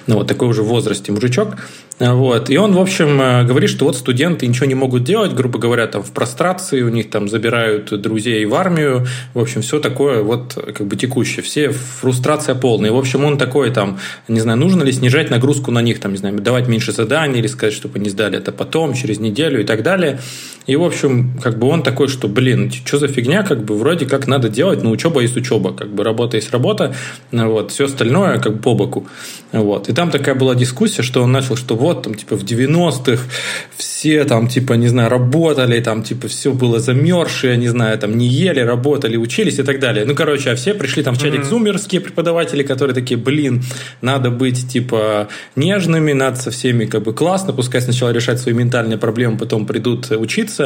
Ну, 0.06 0.16
вот 0.16 0.26
такой 0.26 0.48
уже 0.48 0.62
в 0.62 0.66
возрасте 0.66 1.12
мужичок. 1.12 1.56
Вот. 1.98 2.50
И 2.50 2.58
он, 2.58 2.74
в 2.74 2.80
общем, 2.80 3.20
э, 3.20 3.44
говорит, 3.44 3.70
что 3.70 3.86
вот 3.86 3.96
студенты 3.96 4.46
ничего 4.46 4.66
не 4.66 4.74
могут 4.74 5.04
делать, 5.04 5.32
грубо 5.32 5.58
говоря, 5.58 5.86
там 5.86 6.02
в 6.02 6.12
прострации, 6.12 6.82
у 6.82 6.88
них 6.88 7.10
там 7.10 7.28
забирают 7.28 8.00
друзей 8.00 8.17
в 8.44 8.54
армию, 8.54 9.06
в 9.34 9.38
общем, 9.38 9.62
все 9.62 9.78
такое 9.78 10.22
вот 10.22 10.54
как 10.54 10.86
бы 10.86 10.96
текущее, 10.96 11.42
все 11.42 11.70
фрустрация 11.70 12.54
полная. 12.54 12.90
И, 12.90 12.92
в 12.92 12.96
общем, 12.96 13.24
он 13.24 13.38
такой 13.38 13.70
там, 13.70 13.98
не 14.28 14.40
знаю, 14.40 14.58
нужно 14.58 14.82
ли 14.82 14.92
снижать 14.92 15.30
нагрузку 15.30 15.70
на 15.70 15.82
них, 15.82 16.00
там, 16.00 16.12
не 16.12 16.18
знаю, 16.18 16.38
давать 16.40 16.68
меньше 16.68 16.92
заданий 16.92 17.38
или 17.38 17.46
сказать, 17.46 17.74
чтобы 17.74 17.98
они 17.98 18.08
сдали 18.08 18.38
это 18.38 18.52
потом, 18.52 18.94
через 18.94 19.18
неделю 19.20 19.60
и 19.60 19.64
так 19.64 19.82
далее. 19.82 20.20
И, 20.68 20.76
в 20.76 20.84
общем, 20.84 21.32
как 21.42 21.58
бы 21.58 21.66
он 21.66 21.82
такой, 21.82 22.08
что, 22.08 22.28
блин, 22.28 22.70
что 22.70 22.98
за 22.98 23.08
фигня, 23.08 23.42
как 23.42 23.64
бы 23.64 23.76
вроде 23.76 24.04
как 24.04 24.26
надо 24.26 24.50
делать, 24.50 24.82
но 24.82 24.90
учеба 24.90 25.22
есть 25.22 25.34
учеба, 25.34 25.72
как 25.72 25.88
бы 25.88 26.04
работа 26.04 26.36
есть 26.36 26.52
работа, 26.52 26.94
вот, 27.32 27.72
все 27.72 27.86
остальное 27.86 28.38
как 28.38 28.56
бы 28.56 28.58
по 28.60 28.74
боку. 28.74 29.06
Вот. 29.52 29.88
И 29.88 29.94
там 29.94 30.10
такая 30.10 30.34
была 30.34 30.54
дискуссия, 30.54 31.02
что 31.02 31.22
он 31.22 31.32
начал, 31.32 31.56
что 31.56 31.74
вот, 31.74 32.02
там, 32.02 32.14
типа, 32.14 32.36
в 32.36 32.44
90-х 32.44 33.22
все 33.76 34.24
там, 34.24 34.46
типа, 34.46 34.74
не 34.74 34.88
знаю, 34.88 35.08
работали, 35.08 35.80
там, 35.80 36.02
типа, 36.02 36.28
все 36.28 36.52
было 36.52 36.80
замерзшее, 36.80 37.56
не 37.56 37.68
знаю, 37.68 37.98
там, 37.98 38.18
не 38.18 38.26
ели, 38.26 38.60
работали, 38.60 39.16
учились 39.16 39.58
и 39.58 39.62
так 39.62 39.80
далее. 39.80 40.04
Ну, 40.04 40.14
короче, 40.14 40.50
а 40.50 40.54
все 40.54 40.74
пришли 40.74 41.02
там 41.02 41.14
в 41.14 41.18
чатик 41.18 41.40
mm-hmm. 41.40 41.48
зумерские 41.48 42.02
преподаватели, 42.02 42.62
которые 42.62 42.94
такие, 42.94 43.18
блин, 43.18 43.62
надо 44.02 44.30
быть, 44.30 44.68
типа, 44.68 45.28
нежными, 45.56 46.12
надо 46.12 46.36
со 46.36 46.50
всеми, 46.50 46.84
как 46.84 47.04
бы, 47.04 47.14
классно, 47.14 47.54
пускай 47.54 47.80
сначала 47.80 48.10
решать 48.10 48.38
свои 48.38 48.54
ментальные 48.54 48.98
проблемы, 48.98 49.38
потом 49.38 49.64
придут 49.64 50.10
учиться. 50.10 50.57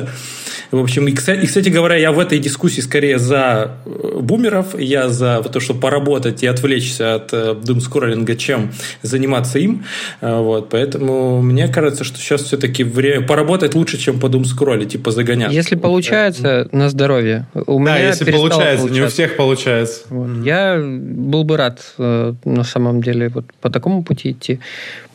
В 0.73 0.79
общем, 0.79 1.07
и, 1.07 1.13
кстати, 1.13 1.45
и, 1.45 1.47
кстати 1.47 1.69
говоря, 1.69 1.97
я 1.97 2.13
в 2.13 2.19
этой 2.19 2.39
дискуссии 2.39 2.81
скорее 2.81 3.19
за 3.19 3.73
э, 3.85 4.19
бумеров, 4.21 4.79
я 4.79 5.11
за 5.11 5.43
то, 5.43 5.61
чтобы 5.61 5.81
поработать 5.81 6.43
и 6.43 6.47
отвлечься 6.47 7.17
от 7.17 7.29
э, 7.33 7.55
думскроллинга, 7.55 8.37
чем 8.37 8.73
заниматься 9.03 9.59
им. 9.59 9.85
Э, 10.23 10.41
вот, 10.41 10.71
поэтому 10.71 11.43
мне 11.43 11.69
кажется, 11.69 12.05
что 12.05 12.19
сейчас 12.19 12.45
все-таки 12.45 12.85
время 12.85 13.27
поработать 13.27 13.75
лучше, 13.75 13.99
чем 13.99 14.19
по 14.19 14.31
думскролле, 14.31 14.87
типа 14.87 15.11
загоняться. 15.11 15.55
Если 15.55 15.77
получается, 15.77 16.69
на 16.73 16.89
здоровье. 16.89 17.47
У 17.53 17.85
да, 17.85 17.97
меня 17.97 18.09
если 18.09 18.33
получается, 18.33 18.79
получаться. 18.79 18.95
не 18.95 19.01
у 19.03 19.09
всех 19.09 19.37
получается. 19.37 20.01
Вот. 20.09 20.29
Mm-hmm. 20.29 20.47
Я 20.47 20.83
был 20.83 21.45
бы 21.45 21.59
рад 21.59 21.83
на 21.99 22.65
самом 22.65 23.03
деле 23.03 23.29
вот 23.29 23.45
по 23.61 23.69
такому 23.69 24.03
пути 24.05 24.31
идти. 24.31 24.59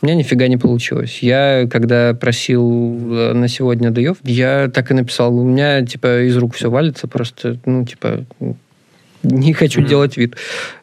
У 0.00 0.06
меня 0.06 0.14
нифига 0.14 0.46
не 0.46 0.56
получилось. 0.56 1.18
Я, 1.20 1.66
когда 1.68 2.14
просил 2.14 2.62
на 3.34 3.48
сегодня 3.48 3.90
даев, 3.90 4.18
я 4.22 4.67
так 4.68 4.90
и 4.90 4.94
написал, 4.94 5.36
у 5.36 5.44
меня 5.44 5.84
типа 5.84 6.26
из 6.26 6.36
рук 6.36 6.54
все 6.54 6.70
валится, 6.70 7.08
просто, 7.08 7.58
ну, 7.64 7.84
типа, 7.84 8.24
не 9.22 9.52
хочу 9.52 9.80
mm-hmm. 9.80 9.88
делать 9.88 10.16
вид. 10.16 10.36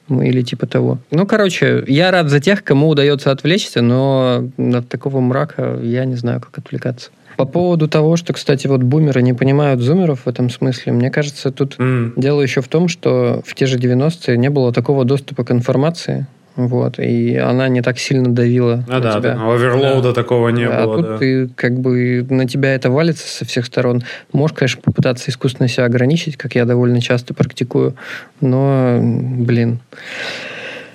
Ну, 0.08 0.22
или 0.22 0.42
типа 0.44 0.68
того. 0.68 1.00
Ну, 1.10 1.26
короче, 1.26 1.84
я 1.88 2.12
рад 2.12 2.30
за 2.30 2.40
тех, 2.40 2.64
кому 2.64 2.90
удается 2.90 3.32
отвлечься, 3.32 3.82
но 3.82 4.50
от 4.58 4.88
такого 4.88 5.20
мрака 5.20 5.80
я 5.82 6.06
не 6.06 6.16
знаю, 6.16 6.42
как 6.42 6.60
отвлекаться. 6.60 7.10
По 7.38 7.46
поводу 7.46 7.88
того, 7.88 8.16
что, 8.16 8.32
кстати, 8.32 8.68
вот 8.68 8.82
бумеры 8.82 9.22
не 9.22 9.34
понимают 9.34 9.82
зумеров 9.82 10.22
в 10.26 10.30
этом 10.30 10.50
смысле, 10.50 10.94
мне 10.94 11.10
кажется, 11.10 11.52
тут 11.52 11.76
mm. 11.78 12.14
дело 12.16 12.42
еще 12.42 12.62
в 12.62 12.68
том, 12.68 12.88
что 12.88 13.42
в 13.46 13.56
те 13.56 13.66
же 13.66 13.78
90-е 13.78 14.38
не 14.38 14.50
было 14.50 14.72
такого 14.72 15.06
доступа 15.06 15.44
к 15.44 15.52
информации, 15.52 16.28
вот, 16.56 17.00
и 17.00 17.36
она 17.36 17.68
не 17.68 17.82
так 17.82 18.00
сильно 18.00 18.34
давила 18.34 18.84
а 18.88 18.94
на 18.94 19.00
да, 19.02 19.12
тебя. 19.20 19.36
Да, 19.36 19.54
оверлоуда 19.54 20.10
да. 20.10 20.14
такого 20.14 20.50
не 20.50 20.66
да, 20.66 20.86
было. 20.86 20.94
А 20.94 20.98
тут 20.98 21.08
да. 21.08 21.18
ты 21.18 21.48
как 21.50 21.80
бы 21.80 22.26
на 22.30 22.48
тебя 22.48 22.74
это 22.74 22.90
валится 22.90 23.28
со 23.28 23.46
всех 23.46 23.66
сторон. 23.66 24.04
Можешь, 24.32 24.56
конечно, 24.56 24.82
попытаться 24.82 25.30
искусственно 25.30 25.68
себя 25.68 25.86
ограничить, 25.86 26.38
как 26.38 26.56
я 26.56 26.66
довольно 26.66 27.02
часто 27.02 27.34
практикую, 27.34 27.96
но, 28.40 29.00
блин, 29.02 29.80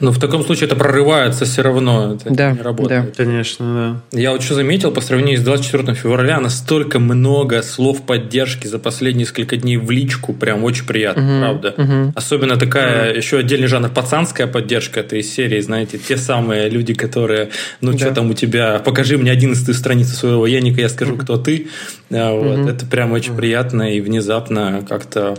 Но 0.01 0.13
в 0.13 0.19
таком 0.19 0.45
случае 0.45 0.67
это 0.67 0.77
прорывается 0.77 1.45
все 1.45 1.63
равно. 1.63 2.15
Это 2.15 2.35
да, 2.35 2.53
не 2.53 2.63
работает. 2.63 3.15
Да. 3.17 3.25
Конечно, 3.25 4.03
да. 4.13 4.19
Я 4.19 4.33
вот 4.33 4.43
что 4.43 4.55
заметил, 4.55 4.91
по 4.91 5.01
сравнению 5.01 5.39
с 5.39 5.43
24 5.43 5.95
февраля, 5.95 6.41
настолько 6.41 6.99
много 6.99 7.63
слов 7.63 8.03
поддержки 8.03 8.67
за 8.67 8.79
последние 8.79 9.21
несколько 9.21 9.57
дней 9.57 9.77
в 9.77 9.91
личку, 9.91 10.33
прям 10.33 10.65
очень 10.65 10.87
приятно, 10.87 11.23
угу, 11.23 11.41
правда. 11.41 11.75
Угу. 11.77 12.13
Особенно 12.17 12.57
такая, 12.57 13.11
угу. 13.11 13.19
еще 13.19 13.39
отдельный 13.39 13.67
жанр 13.67 13.91
пацанская 13.91 14.47
поддержка 14.47 15.01
этой 15.01 15.23
серии, 15.23 15.61
знаете, 15.61 15.99
те 15.99 16.17
самые 16.17 16.69
люди, 16.69 16.95
которые, 16.95 17.51
ну, 17.81 17.93
да. 17.93 17.99
что 17.99 18.15
там 18.15 18.31
у 18.31 18.35
тебя, 18.35 18.79
покажи 18.79 19.19
мне 19.19 19.31
одиннадцатую 19.31 19.75
страницу 19.75 20.15
своего 20.17 20.41
военника, 20.41 20.81
я 20.81 20.89
скажу, 20.89 21.15
угу. 21.15 21.23
кто 21.23 21.37
ты. 21.37 21.69
Вот. 22.09 22.59
Угу. 22.61 22.69
Это 22.69 22.87
прям 22.87 23.13
очень 23.13 23.33
угу. 23.33 23.39
приятно 23.39 23.95
и 23.95 24.01
внезапно 24.01 24.85
как-то 24.89 25.37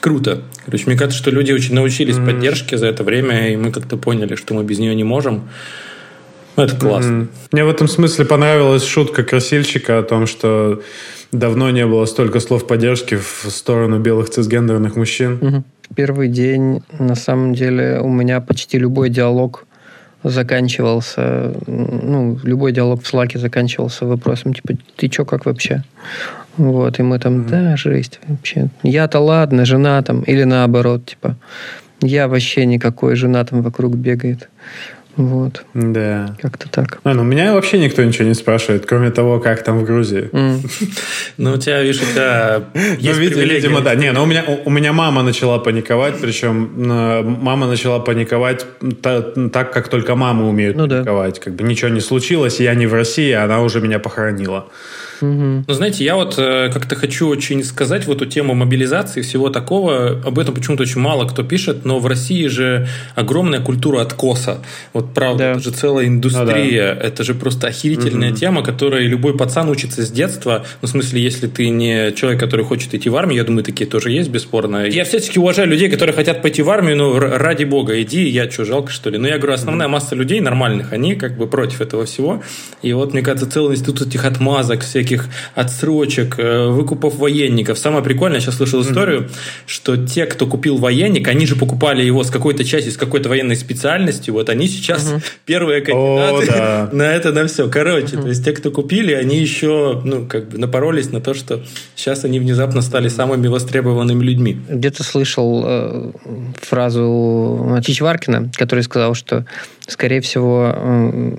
круто. 0.00 0.42
Короче, 0.64 0.84
мне 0.86 0.96
кажется, 0.96 1.18
что 1.18 1.30
люди 1.30 1.52
очень 1.52 1.74
научились 1.74 2.16
mm-hmm. 2.16 2.26
поддержке 2.26 2.76
за 2.76 2.86
это 2.86 3.04
время, 3.04 3.52
и 3.52 3.56
мы 3.56 3.72
как-то 3.72 3.96
поняли, 3.96 4.34
что 4.34 4.54
мы 4.54 4.64
без 4.64 4.78
нее 4.78 4.94
не 4.94 5.04
можем. 5.04 5.48
Ну, 6.56 6.64
это 6.64 6.76
классно. 6.76 7.10
Mm-hmm. 7.10 7.28
Мне 7.52 7.64
в 7.64 7.68
этом 7.68 7.88
смысле 7.88 8.24
понравилась 8.24 8.84
шутка 8.84 9.22
красильщика 9.22 9.98
о 9.98 10.02
том, 10.02 10.26
что 10.26 10.82
давно 11.30 11.70
не 11.70 11.86
было 11.86 12.04
столько 12.06 12.40
слов 12.40 12.66
поддержки 12.66 13.16
в 13.16 13.50
сторону 13.50 14.00
белых 14.00 14.30
цисгендерных 14.30 14.96
мужчин. 14.96 15.38
Mm-hmm. 15.40 15.62
Первый 15.94 16.28
день, 16.28 16.82
на 16.98 17.14
самом 17.14 17.54
деле, 17.54 18.00
у 18.02 18.08
меня 18.08 18.40
почти 18.40 18.78
любой 18.78 19.08
диалог 19.08 19.67
заканчивался, 20.30 21.54
ну, 21.66 22.38
любой 22.44 22.72
диалог 22.72 23.02
в 23.02 23.06
Слаке 23.06 23.38
заканчивался 23.38 24.06
вопросом, 24.06 24.54
типа, 24.54 24.74
ты 24.96 25.08
чё, 25.08 25.24
как 25.24 25.46
вообще? 25.46 25.82
Вот, 26.56 26.98
и 26.98 27.02
мы 27.02 27.18
там, 27.18 27.40
mm-hmm. 27.40 27.50
да, 27.50 27.76
жесть 27.76 28.20
вообще. 28.26 28.68
Я-то 28.82 29.20
ладно, 29.20 29.64
жена 29.64 30.02
там, 30.02 30.22
или 30.22 30.44
наоборот, 30.44 31.06
типа, 31.06 31.36
я 32.00 32.28
вообще 32.28 32.66
никакой, 32.66 33.16
жена 33.16 33.44
там 33.44 33.62
вокруг 33.62 33.94
бегает. 33.94 34.48
Вот. 35.18 35.64
Да. 35.74 36.36
Как-то 36.40 36.68
так. 36.68 37.00
А, 37.02 37.12
ну, 37.12 37.24
меня 37.24 37.52
вообще 37.52 37.78
никто 37.78 38.04
ничего 38.04 38.28
не 38.28 38.34
спрашивает, 38.34 38.86
кроме 38.86 39.10
того, 39.10 39.40
как 39.40 39.64
там 39.64 39.80
в 39.80 39.84
Грузии. 39.84 40.30
Ну, 41.36 41.52
у 41.52 41.56
тебя, 41.56 41.82
видишь, 41.82 42.02
у 42.02 42.06
тебя 42.06 42.64
ну, 42.74 42.80
есть 42.98 43.18
Видимо, 43.18 43.80
да. 43.80 43.94
Не, 43.94 44.12
но 44.12 44.22
у 44.22 44.26
меня, 44.26 44.44
у 44.64 44.70
меня 44.70 44.92
мама 44.92 45.22
начала 45.22 45.58
паниковать, 45.58 46.20
причем 46.20 46.70
мама 47.42 47.66
начала 47.66 47.98
паниковать 48.00 48.64
так, 49.02 49.72
как 49.72 49.88
только 49.88 50.14
мамы 50.14 50.48
умеют 50.48 50.76
ну 50.76 50.88
паниковать. 50.88 51.40
Как 51.40 51.54
бы 51.54 51.64
ничего 51.64 51.90
не 51.90 52.00
случилось, 52.00 52.60
я 52.60 52.74
не 52.74 52.86
в 52.86 52.94
России, 52.94 53.32
она 53.32 53.60
уже 53.62 53.80
меня 53.80 53.98
похоронила. 53.98 54.66
Угу. 55.20 55.64
Ну, 55.66 55.74
знаете, 55.74 56.04
я 56.04 56.16
вот 56.16 56.34
э, 56.38 56.70
как-то 56.72 56.96
хочу 56.96 57.28
очень 57.28 57.62
сказать 57.64 58.06
в 58.06 58.12
эту 58.12 58.26
тему 58.26 58.54
мобилизации 58.54 59.22
всего 59.22 59.50
такого. 59.50 60.20
Об 60.24 60.38
этом 60.38 60.54
почему-то 60.54 60.82
очень 60.82 61.00
мало 61.00 61.26
кто 61.26 61.42
пишет, 61.42 61.84
но 61.84 61.98
в 61.98 62.06
России 62.06 62.46
же 62.46 62.88
огромная 63.14 63.60
культура 63.60 64.00
откоса. 64.02 64.62
Вот 64.92 65.14
правда, 65.14 65.38
да. 65.38 65.50
это 65.52 65.60
же 65.60 65.70
целая 65.70 66.06
индустрия. 66.06 66.94
Ну, 66.94 67.00
да. 67.00 67.06
Это 67.06 67.24
же 67.24 67.34
просто 67.34 67.68
охерительная 67.68 68.30
угу. 68.30 68.38
тема, 68.38 68.62
которой 68.62 69.06
любой 69.06 69.36
пацан 69.36 69.68
учится 69.68 70.02
с 70.04 70.10
детства. 70.10 70.64
Ну, 70.82 70.88
в 70.88 70.90
смысле, 70.90 71.20
если 71.20 71.46
ты 71.46 71.68
не 71.68 72.12
человек, 72.12 72.40
который 72.40 72.64
хочет 72.64 72.94
идти 72.94 73.08
в 73.08 73.16
армию, 73.16 73.38
я 73.38 73.44
думаю, 73.44 73.64
такие 73.64 73.86
тоже 73.86 74.10
есть, 74.10 74.30
бесспорно. 74.30 74.86
Я 74.86 75.04
все-таки 75.04 75.38
уважаю 75.38 75.68
людей, 75.68 75.88
которые 75.88 76.14
хотят 76.14 76.42
пойти 76.42 76.62
в 76.62 76.70
армию, 76.70 76.96
но 76.96 77.18
ради 77.18 77.64
бога, 77.64 78.00
иди, 78.00 78.28
я 78.28 78.50
что, 78.50 78.64
жалко, 78.64 78.90
что 78.90 79.10
ли? 79.10 79.18
Но 79.18 79.28
я 79.28 79.38
говорю, 79.38 79.54
основная 79.54 79.88
масса 79.88 80.14
людей 80.14 80.40
нормальных, 80.40 80.92
они 80.92 81.14
как 81.14 81.36
бы 81.36 81.46
против 81.46 81.80
этого 81.80 82.04
всего. 82.04 82.42
И 82.82 82.92
вот, 82.92 83.12
мне 83.12 83.22
кажется, 83.22 83.50
целый 83.50 83.74
институт 83.74 84.08
этих 84.08 84.24
отмазок, 84.24 84.82
всяких 84.82 85.07
всяких 85.08 85.28
отсрочек, 85.54 86.38
э, 86.38 86.68
выкупов 86.68 87.16
военников. 87.16 87.78
Самое 87.78 88.02
прикольное, 88.02 88.38
я 88.38 88.40
сейчас 88.40 88.56
слышал 88.56 88.82
историю, 88.82 89.20
mm-hmm. 89.20 89.62
что 89.66 89.96
те, 89.96 90.26
кто 90.26 90.46
купил 90.46 90.76
военник, 90.76 91.28
они 91.28 91.46
же 91.46 91.56
покупали 91.56 92.02
его 92.02 92.22
с 92.22 92.30
какой-то 92.30 92.64
части, 92.64 92.90
с 92.90 92.96
какой-то 92.96 93.28
военной 93.28 93.56
специальностью, 93.56 94.34
вот 94.34 94.48
они 94.48 94.68
сейчас 94.68 95.10
mm-hmm. 95.10 95.22
первые 95.46 95.80
кандидаты 95.80 96.46
oh, 96.46 96.46
да. 96.46 96.88
на 96.92 97.14
это, 97.14 97.32
на 97.32 97.46
все. 97.46 97.68
Короче, 97.68 98.16
mm-hmm. 98.16 98.22
то 98.22 98.28
есть 98.28 98.44
те, 98.44 98.52
кто 98.52 98.70
купили, 98.70 99.12
они 99.12 99.38
еще, 99.38 100.00
ну, 100.04 100.26
как 100.26 100.48
бы 100.48 100.58
напоролись 100.58 101.10
на 101.10 101.20
то, 101.20 101.34
что 101.34 101.62
сейчас 101.94 102.24
они 102.24 102.38
внезапно 102.38 102.82
стали 102.82 103.08
самыми 103.08 103.48
востребованными 103.48 104.22
людьми. 104.22 104.58
Где-то 104.68 105.02
слышал 105.04 105.64
э, 105.64 106.12
фразу 106.54 107.80
Чичваркина, 107.82 108.50
который 108.54 108.84
сказал, 108.84 109.14
что, 109.14 109.44
скорее 109.86 110.20
всего, 110.20 110.72
э, 110.74 111.36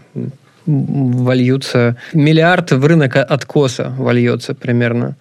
вольются, 0.70 1.96
миллиард 2.14 2.72
в 2.72 2.86
рынок 2.86 3.16
откоса 3.16 3.94
вольется 3.98 4.54
примерно 4.54 5.16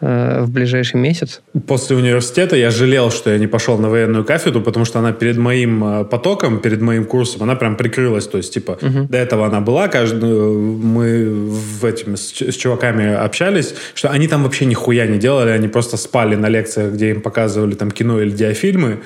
э, 0.00 0.42
в 0.42 0.50
ближайший 0.50 0.96
месяц. 0.96 1.42
После 1.66 1.96
университета 1.96 2.56
я 2.56 2.70
жалел, 2.70 3.10
что 3.10 3.30
я 3.30 3.38
не 3.38 3.46
пошел 3.46 3.78
на 3.78 3.88
военную 3.88 4.24
кафедру, 4.24 4.62
потому 4.62 4.84
что 4.84 4.98
она 4.98 5.12
перед 5.12 5.36
моим 5.36 5.84
э, 5.84 6.04
потоком, 6.04 6.60
перед 6.60 6.80
моим 6.80 7.04
курсом, 7.04 7.42
она 7.42 7.54
прям 7.56 7.76
прикрылась. 7.76 8.26
То 8.26 8.38
есть, 8.38 8.54
типа, 8.54 8.78
угу. 8.80 9.06
до 9.08 9.18
этого 9.18 9.46
она 9.46 9.60
была, 9.60 9.88
каждый, 9.88 10.30
мы 10.30 11.30
в 11.30 11.84
этим, 11.84 12.16
с, 12.16 12.32
с 12.32 12.54
чуваками 12.54 13.12
общались, 13.12 13.74
что 13.94 14.08
они 14.08 14.28
там 14.28 14.42
вообще 14.42 14.64
нихуя 14.66 15.06
не 15.06 15.18
делали, 15.18 15.50
они 15.50 15.68
просто 15.68 15.96
спали 15.96 16.36
на 16.36 16.48
лекциях, 16.48 16.92
где 16.92 17.10
им 17.10 17.20
показывали 17.20 17.74
там 17.74 17.90
кино 17.90 18.20
или 18.20 18.30
диафильмы. 18.30 19.00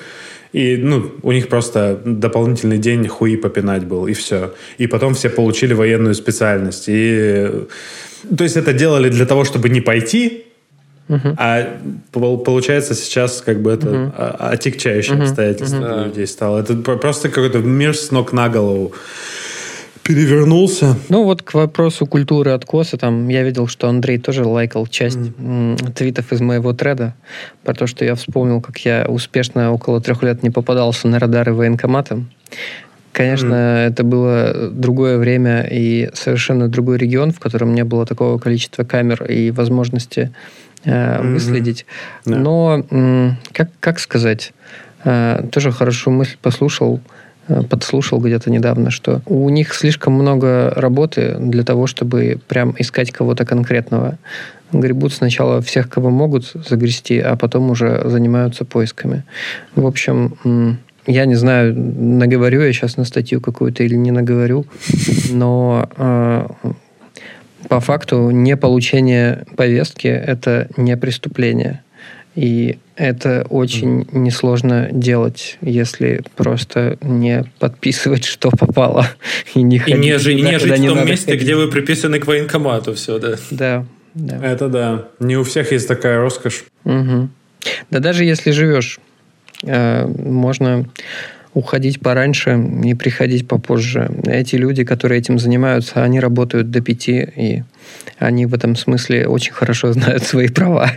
И, 0.53 0.77
ну, 0.77 1.11
у 1.21 1.31
них 1.31 1.47
просто 1.47 2.01
дополнительный 2.03 2.77
день 2.77 3.07
хуи 3.07 3.37
попинать 3.37 3.85
был, 3.85 4.07
и 4.07 4.13
все. 4.13 4.53
И 4.77 4.87
потом 4.87 5.13
все 5.13 5.29
получили 5.29 5.73
военную 5.73 6.13
специальность. 6.13 6.85
И, 6.87 7.49
то 8.37 8.43
есть 8.43 8.57
это 8.57 8.73
делали 8.73 9.09
для 9.09 9.25
того, 9.25 9.45
чтобы 9.45 9.69
не 9.69 9.81
пойти, 9.81 10.45
Uh-huh. 11.09 11.35
А 11.37 11.77
получается 12.13 12.93
сейчас 12.93 13.41
как 13.41 13.61
бы 13.61 13.71
это 13.71 13.87
uh-huh. 13.87 14.35
отягчающее 14.51 15.17
uh-huh. 15.17 15.23
обстоятельство 15.23 15.77
uh-huh. 15.77 16.05
людей 16.05 16.25
стало. 16.25 16.59
Это 16.59 16.73
просто 16.75 17.27
какой-то 17.27 17.59
мир 17.59 17.97
с 17.97 18.11
ног 18.11 18.31
на 18.31 18.47
голову 18.47 18.93
перевернулся. 20.13 20.95
Ну 21.09 21.23
вот 21.23 21.41
к 21.41 21.53
вопросу 21.53 22.05
культуры 22.05 22.51
откоса, 22.51 22.97
там 22.97 23.27
я 23.29 23.43
видел, 23.43 23.67
что 23.67 23.87
Андрей 23.87 24.17
тоже 24.17 24.43
лайкал 24.43 24.87
часть 24.87 25.17
mm. 25.17 25.93
твитов 25.93 26.33
из 26.33 26.41
моего 26.41 26.73
треда 26.73 27.13
про 27.63 27.73
то, 27.73 27.87
что 27.87 28.03
я 28.03 28.15
вспомнил, 28.15 28.61
как 28.61 28.77
я 28.79 29.05
успешно 29.07 29.71
около 29.71 30.01
трех 30.01 30.23
лет 30.23 30.43
не 30.43 30.49
попадался 30.49 31.07
на 31.07 31.19
радары 31.19 31.53
военкомата. 31.53 32.23
Конечно, 33.13 33.53
mm. 33.53 33.87
это 33.89 34.03
было 34.03 34.69
другое 34.71 35.17
время 35.17 35.67
и 35.69 36.09
совершенно 36.13 36.67
другой 36.67 36.97
регион, 36.97 37.31
в 37.31 37.39
котором 37.39 37.73
не 37.73 37.83
было 37.83 38.05
такого 38.05 38.37
количества 38.37 38.83
камер 38.83 39.25
и 39.25 39.51
возможности 39.51 40.31
э, 40.83 40.89
mm-hmm. 40.91 41.33
выследить. 41.33 41.85
Yeah. 42.25 42.35
Но, 42.35 42.85
м, 42.89 43.37
как, 43.53 43.69
как 43.79 43.99
сказать, 43.99 44.53
э, 45.03 45.43
тоже 45.51 45.71
хорошую 45.71 46.15
мысль 46.15 46.37
послушал. 46.41 46.97
Э, 46.97 47.20
подслушал 47.69 48.19
где-то 48.19 48.49
недавно, 48.49 48.91
что 48.91 49.21
у 49.25 49.49
них 49.49 49.73
слишком 49.73 50.13
много 50.13 50.71
работы 50.75 51.35
для 51.39 51.63
того, 51.63 51.87
чтобы 51.87 52.39
прям 52.47 52.75
искать 52.77 53.11
кого-то 53.11 53.45
конкретного. 53.45 54.17
Гребут 54.71 55.13
сначала 55.13 55.61
всех, 55.61 55.89
кого 55.89 56.09
могут 56.09 56.53
загрести, 56.69 57.19
а 57.19 57.35
потом 57.35 57.71
уже 57.71 58.01
занимаются 58.05 58.63
поисками. 58.63 59.23
В 59.75 59.85
общем, 59.85 60.77
я 61.07 61.25
не 61.25 61.35
знаю, 61.35 61.75
наговорю 61.75 62.61
я 62.61 62.71
сейчас 62.71 62.95
на 62.97 63.05
статью 63.05 63.41
какую-то 63.41 63.83
или 63.83 63.95
не 63.95 64.11
наговорю, 64.11 64.65
но 65.31 65.89
э, 65.97 66.47
по 67.67 67.79
факту 67.79 68.29
не 68.29 68.55
получение 68.55 69.45
повестки 69.57 70.07
это 70.07 70.67
не 70.77 70.95
преступление. 70.95 71.81
И 72.35 72.77
это 72.95 73.45
очень 73.49 74.01
mm-hmm. 74.01 74.17
несложно 74.17 74.89
делать, 74.91 75.57
если 75.61 76.21
просто 76.35 76.97
не 77.01 77.45
подписывать, 77.59 78.25
что 78.25 78.51
попало. 78.51 79.07
И 79.53 79.61
не, 79.61 79.81
и 79.85 79.93
не, 79.93 80.17
жить, 80.17 80.41
не 80.41 80.59
жить 80.59 80.79
в 80.79 80.87
том 80.87 81.05
месте, 81.05 81.25
ходить. 81.25 81.41
где 81.43 81.55
вы 81.55 81.69
приписаны 81.69 82.19
к 82.19 82.27
военкомату. 82.27 82.93
Все, 82.93 83.19
да. 83.19 83.35
Да, 83.49 83.85
да. 84.13 84.45
Это 84.45 84.69
да. 84.69 85.07
Не 85.19 85.37
у 85.37 85.43
всех 85.43 85.71
есть 85.71 85.87
такая 85.87 86.19
роскошь. 86.19 86.63
Угу. 86.85 87.29
Да 87.89 87.99
даже 87.99 88.23
если 88.23 88.51
живешь, 88.51 88.99
э, 89.63 90.05
можно 90.05 90.89
уходить 91.53 91.99
пораньше 91.99 92.57
и 92.83 92.93
приходить 92.93 93.47
попозже. 93.47 94.09
Эти 94.25 94.55
люди, 94.55 94.85
которые 94.85 95.19
этим 95.19 95.37
занимаются, 95.37 96.03
они 96.03 96.19
работают 96.19 96.71
до 96.71 96.81
пяти 96.81 97.27
и 97.35 97.63
они 98.17 98.45
в 98.45 98.53
этом 98.53 98.75
смысле 98.75 99.27
очень 99.27 99.51
хорошо 99.51 99.93
знают 99.93 100.23
свои 100.23 100.47
права. 100.47 100.91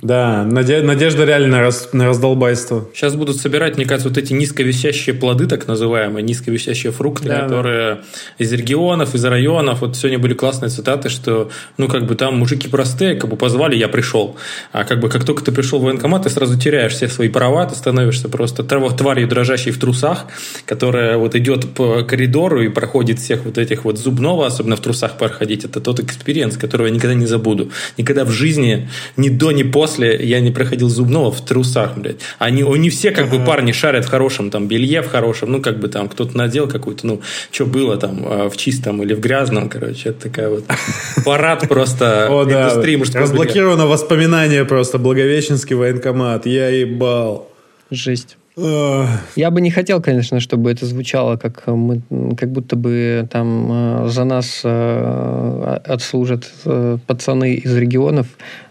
Да, 0.00 0.44
надежда 0.44 1.24
реально 1.24 1.48
на, 1.48 1.60
раз, 1.60 1.88
на 1.92 2.06
раздолбайство. 2.06 2.88
Сейчас 2.94 3.16
будут 3.16 3.36
собирать, 3.36 3.76
мне 3.76 3.84
кажется, 3.84 4.08
вот 4.08 4.18
эти 4.18 4.32
низковисящие 4.32 5.14
плоды, 5.14 5.46
так 5.46 5.66
называемые, 5.66 6.22
низковисящие 6.22 6.92
фрукты, 6.92 7.28
да, 7.28 7.40
которые 7.40 7.94
да. 7.96 8.00
из 8.38 8.52
регионов, 8.52 9.14
из 9.14 9.24
районов. 9.24 9.80
Вот 9.80 9.96
сегодня 9.96 10.18
были 10.18 10.34
классные 10.34 10.70
цитаты, 10.70 11.08
что, 11.08 11.50
ну, 11.78 11.88
как 11.88 12.06
бы 12.06 12.14
там 12.14 12.38
мужики 12.38 12.68
простые, 12.68 13.16
как 13.16 13.28
бы 13.28 13.36
позвали, 13.36 13.76
я 13.76 13.88
пришел. 13.88 14.36
А 14.72 14.84
как 14.84 15.00
бы 15.00 15.08
как 15.08 15.24
только 15.24 15.42
ты 15.42 15.52
пришел 15.52 15.80
в 15.80 15.82
военкомат, 15.82 16.22
ты 16.24 16.30
сразу 16.30 16.58
теряешь 16.58 16.92
все 16.92 17.08
свои 17.08 17.28
права, 17.28 17.66
ты 17.66 17.74
становишься 17.74 18.28
просто 18.28 18.62
тварью 18.62 19.26
дрожащей 19.26 19.72
в 19.72 19.78
трусах, 19.78 20.26
которая 20.64 21.16
вот 21.16 21.34
идет 21.34 21.74
по 21.74 22.02
коридору 22.02 22.62
и 22.62 22.68
проходит 22.68 23.18
всех 23.18 23.44
вот 23.44 23.58
этих 23.58 23.84
вот 23.84 23.98
зубного, 23.98 24.46
особенно 24.46 24.76
в 24.76 24.80
трусах 24.80 25.18
проходить, 25.18 25.64
это 25.64 25.80
тот, 25.80 26.00
experience, 26.16 26.56
который 26.56 26.88
я 26.88 26.94
никогда 26.94 27.14
не 27.14 27.26
забуду. 27.26 27.70
Никогда 27.98 28.24
в 28.24 28.30
жизни 28.30 28.88
ни 29.16 29.28
до, 29.28 29.52
ни 29.52 29.62
после 29.62 30.16
я 30.24 30.40
не 30.40 30.50
проходил 30.50 30.88
зубного 30.88 31.30
в 31.30 31.44
трусах, 31.44 31.96
блядь. 31.96 32.20
Они, 32.38 32.62
они 32.62 32.90
все 32.90 33.10
как 33.10 33.30
бы 33.30 33.44
парни 33.44 33.72
шарят 33.72 34.04
в 34.04 34.08
хорошем 34.08 34.50
там 34.50 34.68
белье, 34.68 35.02
в 35.02 35.08
хорошем, 35.08 35.52
ну 35.52 35.60
как 35.60 35.80
бы 35.80 35.88
там 35.88 36.08
кто-то 36.08 36.36
надел 36.36 36.68
какую-то, 36.68 37.06
ну 37.06 37.20
что 37.50 37.66
было 37.66 37.96
там 37.96 38.24
а, 38.24 38.50
в 38.50 38.56
чистом 38.56 39.02
или 39.02 39.14
в 39.14 39.20
грязном, 39.20 39.68
короче, 39.68 40.10
это 40.10 40.28
такая 40.28 40.48
вот 40.48 40.64
парад 41.24 41.68
просто 41.68 42.28
индустрии 42.30 42.96
Разблокировано 43.14 43.86
воспоминание 43.86 44.64
просто, 44.64 44.98
Благовещенский 44.98 45.74
военкомат, 45.74 46.46
я 46.46 46.68
ебал. 46.68 47.50
Жесть. 47.90 48.36
Я 48.56 49.50
бы 49.50 49.62
не 49.62 49.70
хотел, 49.70 50.02
конечно, 50.02 50.38
чтобы 50.38 50.70
это 50.70 50.84
звучало, 50.84 51.36
как 51.36 51.66
мы, 51.66 52.02
как 52.36 52.50
будто 52.50 52.76
бы 52.76 53.26
там 53.30 54.04
э, 54.04 54.08
за 54.10 54.24
нас 54.24 54.60
э, 54.62 55.78
отслужат 55.86 56.50
э, 56.66 56.98
пацаны 57.06 57.54
из 57.54 57.74
регионов. 57.74 58.26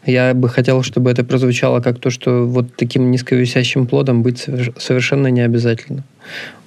Я 0.06 0.36
бы 0.36 0.50
хотел, 0.50 0.84
чтобы 0.84 1.10
это 1.10 1.24
прозвучало 1.24 1.80
как 1.82 1.98
то, 1.98 2.12
что 2.12 2.46
вот 2.46 2.76
таким 2.76 3.10
низковисящим 3.10 3.88
плодом 3.88 4.22
быть 4.22 4.48
совершенно 4.78 5.28
не 5.28 5.42
обязательно. 5.42 6.04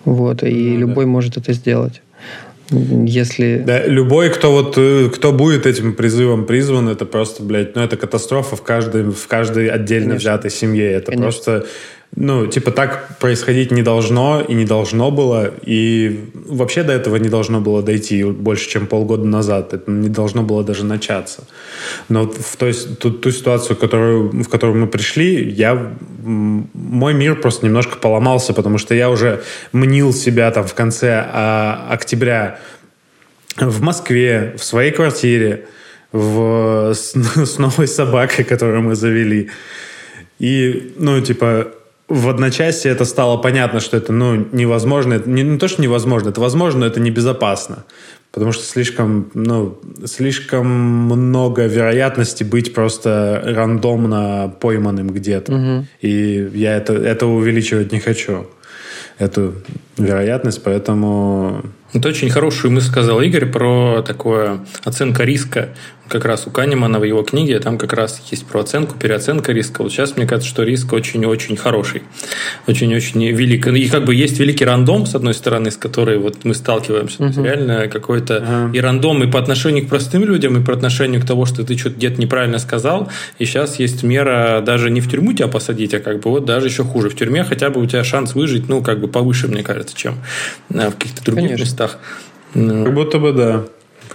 Вот, 0.05 0.43
и 0.43 0.73
ну, 0.73 0.79
любой 0.79 1.05
да. 1.05 1.11
может 1.11 1.37
это 1.37 1.53
сделать. 1.53 2.03
Если... 2.71 3.63
Да, 3.65 3.87
любой, 3.87 4.31
кто 4.31 4.51
вот 4.51 4.79
кто 5.15 5.33
будет 5.33 5.67
этим 5.67 5.93
призывом 5.93 6.47
призван, 6.47 6.89
это 6.89 7.05
просто, 7.05 7.45
блядь, 7.45 7.77
ну 7.77 7.83
это 7.83 7.97
катастрофа 7.97 8.57
в 8.57 8.63
каждой, 8.63 9.05
в 9.05 9.29
каждой 9.29 9.69
отдельно 9.69 10.13
Конечно. 10.13 10.31
взятой 10.31 10.51
семье. 10.51 10.91
Это 10.91 11.13
Конечно. 11.13 11.23
просто 11.23 11.67
ну, 12.17 12.47
типа, 12.47 12.71
так 12.71 13.19
происходить 13.19 13.73
не 13.73 13.83
должно 13.83 14.41
и 14.41 14.55
не 14.55 14.65
должно 14.65 15.11
было. 15.11 15.53
И 15.63 16.31
вообще 16.47 16.85
до 16.85 16.93
этого 16.93 17.17
не 17.17 17.29
должно 17.29 17.61
было 17.61 17.83
дойти 17.83 18.23
больше, 18.23 18.69
чем 18.69 18.87
полгода 18.87 19.25
назад. 19.25 19.75
Это 19.75 19.91
не 19.91 20.09
должно 20.09 20.43
было 20.43 20.63
даже 20.63 20.85
начаться. 20.85 21.45
Но 22.09 22.29
в 22.29 22.57
той, 22.57 22.73
ту, 22.73 23.11
ту 23.11 23.31
ситуацию, 23.33 23.77
которую, 23.77 24.31
в 24.31 24.49
которую 24.49 24.79
мы 24.79 24.87
пришли, 24.87 25.51
я, 25.51 25.95
мой 26.23 27.15
мир 27.15 27.41
просто 27.41 27.67
немножко 27.67 27.97
поломался, 27.97 28.55
потому 28.55 28.79
что 28.79 28.95
я 28.95 29.11
уже 29.11 29.43
мнил 29.73 30.13
себя 30.13 30.51
там 30.53 30.67
в 30.67 30.75
конце 30.75 31.27
а, 31.33 31.89
октября 31.91 32.61
в 33.57 33.83
Москве, 33.83 34.55
в 34.57 34.63
своей 34.63 34.93
квартире, 34.93 35.67
в, 36.13 36.93
с, 36.95 37.15
с 37.45 37.59
новой 37.59 37.89
собакой, 37.89 38.45
которую 38.45 38.83
мы 38.83 38.95
завели. 38.95 39.51
И, 40.39 40.95
ну, 40.97 41.21
типа, 41.21 41.73
в 42.09 42.29
одночасье 42.29 42.91
это 42.91 43.05
стало 43.05 43.39
понятно, 43.39 43.81
что 43.81 43.97
это 43.97 44.13
ну, 44.13 44.47
невозможно. 44.53 45.15
Это 45.15 45.29
не, 45.29 45.43
не 45.43 45.59
то, 45.59 45.69
что 45.69 45.81
невозможно, 45.81 46.29
это 46.29 46.41
возможно, 46.41 46.81
но 46.81 46.87
это 46.87 47.01
небезопасно. 47.01 47.85
Потому 48.31 48.53
что 48.53 48.65
слишком, 48.65 49.31
ну, 49.35 49.79
слишком 50.05 50.67
много 50.67 51.67
вероятности 51.67 52.43
быть 52.43 52.75
просто 52.75 53.41
рандомно 53.45 54.53
пойманным 54.61 55.09
где-то. 55.09 55.55
Угу. 55.55 55.87
И 56.01 56.51
я 56.55 56.77
это, 56.77 56.95
это 56.95 57.27
увеличивать 57.27 57.93
не 57.93 58.01
хочу, 58.01 58.49
эту 59.19 59.55
вероятность, 59.97 60.63
поэтому... 60.63 61.63
Это 61.93 62.09
очень 62.09 62.31
хорошую 62.31 62.73
мысль 62.73 62.89
сказал 62.89 63.21
Игорь 63.21 63.47
про 63.47 64.03
такое 64.03 64.65
оценка 64.85 65.25
риска 65.25 65.71
как 66.09 66.25
раз 66.25 66.47
у 66.47 66.51
Канемана 66.51 66.99
в 66.99 67.05
его 67.05 67.23
книге, 67.23 67.59
там 67.61 67.79
как 67.79 67.93
раз 67.93 68.21
есть 68.31 68.47
про 68.47 68.61
оценку, 68.61 68.97
переоценка 68.97 69.53
риска. 69.53 69.83
Вот 69.83 69.91
сейчас 69.91 70.17
мне 70.17 70.27
кажется, 70.27 70.49
что 70.49 70.63
риск 70.63 70.93
очень-очень 70.93 71.57
хороший, 71.57 72.03
очень-очень 72.67 73.25
велик. 73.33 73.67
И 73.67 73.89
как 73.89 74.05
бы 74.05 74.15
есть 74.15 74.39
великий 74.39 74.65
рандом, 74.65 75.07
с 75.07 75.15
одной 75.15 75.35
стороны, 75.35 75.71
с 75.71 75.77
которой 75.77 76.19
вот 76.19 76.45
мы 76.45 76.55
сталкиваемся. 76.55 77.25
Угу. 77.25 77.43
реально 77.43 77.89
какой-то 77.89 78.37
ага. 78.37 78.71
и 78.77 78.81
рандом 78.81 79.23
и 79.25 79.31
по 79.31 79.39
отношению 79.39 79.87
к 79.87 79.89
простым 79.89 80.25
людям, 80.25 80.61
и 80.61 80.65
по 80.65 80.73
отношению 80.73 81.23
к 81.23 81.27
тому, 81.27 81.47
что 81.47 81.65
ты 81.65 81.77
что-то 81.77 81.97
где-то 81.97 82.21
неправильно 82.21 82.59
сказал. 82.59 83.09
И 83.39 83.47
сейчас 83.47 83.79
есть 83.79 84.03
мера 84.03 84.61
даже 84.61 84.91
не 84.91 85.01
в 85.01 85.11
тюрьму 85.11 85.33
тебя 85.33 85.49
посадить, 85.49 85.95
а 85.95 86.01
как 86.01 86.21
бы 86.21 86.31
вот 86.31 86.45
даже 86.45 86.67
еще 86.67 86.85
хуже. 86.85 87.09
В 87.09 87.17
тюрьме 87.17 87.45
хотя 87.45 87.71
бы 87.71 87.81
у 87.81 87.87
тебя 87.87 88.05
шанс 88.05 88.35
выжить, 88.35 88.69
ну, 88.69 88.83
как 88.83 89.01
бы 89.01 89.09
повыше, 89.09 89.49
мне 89.49 89.63
кажется, 89.63 89.97
чем 89.97 90.17
э, 90.71 90.91
в 90.91 90.97
каких-то 90.97 91.25
других 91.25 91.45
Конечно. 91.45 91.65
местах. 91.65 91.84
Как 92.53 92.95
будто 92.95 93.19
бы 93.19 93.33
да. 93.33 93.65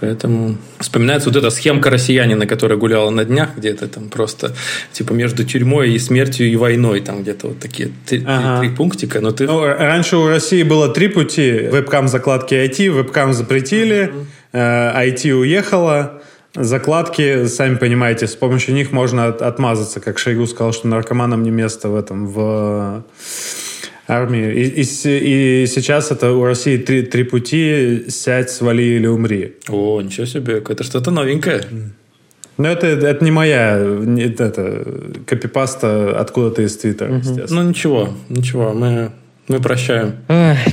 Поэтому 0.00 0.56
вспоминается 0.78 1.28
вот 1.28 1.36
эта 1.36 1.50
схемка 1.50 1.90
россиянина, 1.90 2.46
которая 2.46 2.78
гуляла 2.78 3.10
на 3.10 3.24
днях, 3.24 3.50
где-то 3.56 3.86
там 3.86 4.08
просто 4.08 4.54
типа 4.92 5.12
между 5.12 5.44
тюрьмой 5.44 5.92
и 5.92 5.98
смертью 5.98 6.50
и 6.50 6.56
войной, 6.56 7.00
там 7.00 7.22
где-то 7.22 7.48
вот 7.48 7.58
такие 7.58 7.90
три, 8.06 8.24
ага. 8.26 8.60
три 8.60 8.70
пунктика. 8.70 9.20
Но 9.20 9.30
ты... 9.30 9.46
ну, 9.46 9.62
раньше 9.62 10.16
у 10.16 10.26
России 10.26 10.62
было 10.62 10.88
три 10.88 11.08
пути. 11.08 11.50
Вебкам 11.50 12.08
закладки 12.08 12.54
IT, 12.54 12.90
вебкам 12.90 13.34
запретили, 13.34 14.12
IT 14.52 15.28
э, 15.28 15.32
уехала, 15.34 16.22
Закладки, 16.52 17.46
сами 17.46 17.76
понимаете, 17.76 18.26
с 18.26 18.34
помощью 18.34 18.74
них 18.74 18.90
можно 18.90 19.26
отмазаться, 19.26 20.00
как 20.00 20.18
Шойгу 20.18 20.48
сказал, 20.48 20.72
что 20.72 20.88
наркоманам 20.88 21.44
не 21.44 21.50
место 21.50 21.88
в 21.88 21.94
этом, 21.94 22.26
в 22.26 23.04
армию. 24.10 24.54
И, 24.54 24.82
и, 24.82 25.62
и 25.62 25.66
сейчас 25.66 26.10
это 26.10 26.32
у 26.32 26.44
России 26.44 26.76
три, 26.76 27.02
три 27.02 27.24
пути 27.24 28.04
«сядь, 28.08 28.50
свали 28.50 28.82
или 28.82 29.06
умри». 29.06 29.54
О, 29.68 30.00
ничего 30.00 30.26
себе, 30.26 30.58
это 30.58 30.82
что-то 30.82 31.10
новенькое. 31.10 31.62
Ну, 32.58 32.68
это, 32.68 32.88
это 32.88 33.24
не 33.24 33.30
моя, 33.30 33.78
это 34.18 34.84
копипаста 35.26 36.20
откуда-то 36.20 36.62
из 36.62 36.76
Твиттера, 36.76 37.16
угу. 37.16 37.40
Ну, 37.48 37.62
ничего, 37.62 38.10
ничего, 38.28 38.72
мы 38.72 39.12
мы 39.48 39.60
прощаем. 39.60 40.14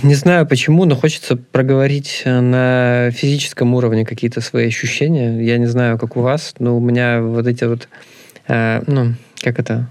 Не 0.04 0.14
знаю 0.14 0.46
почему, 0.46 0.86
но 0.86 0.96
хочется 0.96 1.36
проговорить 1.36 2.22
на 2.26 3.10
физическом 3.12 3.74
уровне 3.74 4.06
какие-то 4.06 4.40
свои 4.40 4.68
ощущения. 4.68 5.44
Я 5.44 5.58
не 5.58 5.66
знаю, 5.66 5.98
как 5.98 6.16
у 6.16 6.22
вас, 6.22 6.54
но 6.60 6.78
у 6.78 6.80
меня 6.80 7.22
вот 7.22 7.48
эти 7.48 7.64
вот, 7.64 7.88
э, 8.48 8.84
ну, 8.86 9.16
как 9.42 9.58
это, 9.60 9.90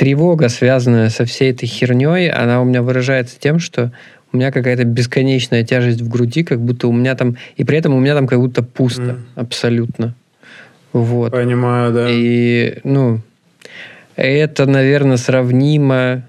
тревога, 0.00 0.48
связанная 0.48 1.10
со 1.10 1.26
всей 1.26 1.50
этой 1.50 1.66
херней, 1.66 2.30
она 2.30 2.62
у 2.62 2.64
меня 2.64 2.80
выражается 2.80 3.38
тем, 3.38 3.58
что 3.58 3.92
у 4.32 4.38
меня 4.38 4.50
какая-то 4.50 4.84
бесконечная 4.84 5.62
тяжесть 5.62 6.00
в 6.00 6.08
груди, 6.08 6.42
как 6.42 6.58
будто 6.58 6.88
у 6.88 6.92
меня 6.92 7.14
там... 7.14 7.36
И 7.56 7.64
при 7.64 7.76
этом 7.76 7.92
у 7.92 8.00
меня 8.00 8.14
там 8.14 8.26
как 8.26 8.38
будто 8.38 8.62
пусто 8.62 9.02
mm. 9.02 9.18
абсолютно. 9.34 10.14
Вот. 10.94 11.32
Понимаю, 11.32 11.92
да. 11.92 12.06
И, 12.08 12.78
ну, 12.82 13.20
это, 14.16 14.64
наверное, 14.64 15.18
сравнимо 15.18 16.22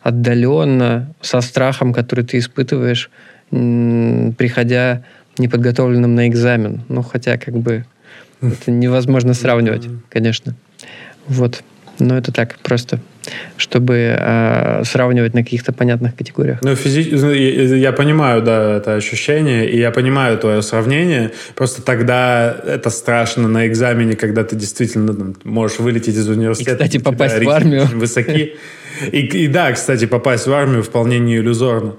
отдаленно 0.00 1.12
со 1.20 1.42
страхом, 1.42 1.92
который 1.92 2.24
ты 2.24 2.38
испытываешь, 2.38 3.10
приходя 3.50 5.04
неподготовленным 5.36 6.14
на 6.14 6.26
экзамен. 6.26 6.84
Ну, 6.88 7.02
хотя, 7.02 7.36
как 7.36 7.58
бы, 7.58 7.84
это 8.40 8.70
невозможно 8.70 9.34
сравнивать, 9.34 9.88
конечно. 10.08 10.54
Вот. 11.26 11.62
Но 11.98 12.16
это 12.16 12.32
так, 12.32 12.58
просто 12.58 13.00
чтобы 13.56 14.16
э, 14.18 14.82
сравнивать 14.84 15.34
на 15.34 15.42
каких-то 15.42 15.72
понятных 15.72 16.14
категориях. 16.14 16.58
Ну, 16.62 16.74
физи... 16.76 17.10
Ну, 17.14 17.30
я 17.32 17.92
понимаю, 17.92 18.42
да, 18.42 18.76
это 18.76 18.94
ощущение, 18.94 19.68
и 19.68 19.78
я 19.78 19.90
понимаю 19.90 20.38
твое 20.38 20.62
сравнение. 20.62 21.30
Просто 21.54 21.82
тогда 21.82 22.54
это 22.66 22.90
страшно 22.90 23.48
на 23.48 23.66
экзамене, 23.66 24.14
когда 24.14 24.44
ты 24.44 24.56
действительно 24.56 25.14
там, 25.14 25.36
можешь 25.44 25.78
вылететь 25.78 26.16
из 26.16 26.28
университета. 26.28 26.84
И, 26.84 26.86
кстати, 26.86 26.98
попасть 26.98 27.42
в 27.42 27.48
армию. 27.48 27.86
Высоки. 27.94 28.56
И, 29.10 29.18
и 29.18 29.48
да, 29.48 29.72
кстати, 29.72 30.06
попасть 30.06 30.46
в 30.46 30.52
армию 30.52 30.82
вполне 30.82 31.18
не 31.18 31.36
иллюзорно. 31.36 31.94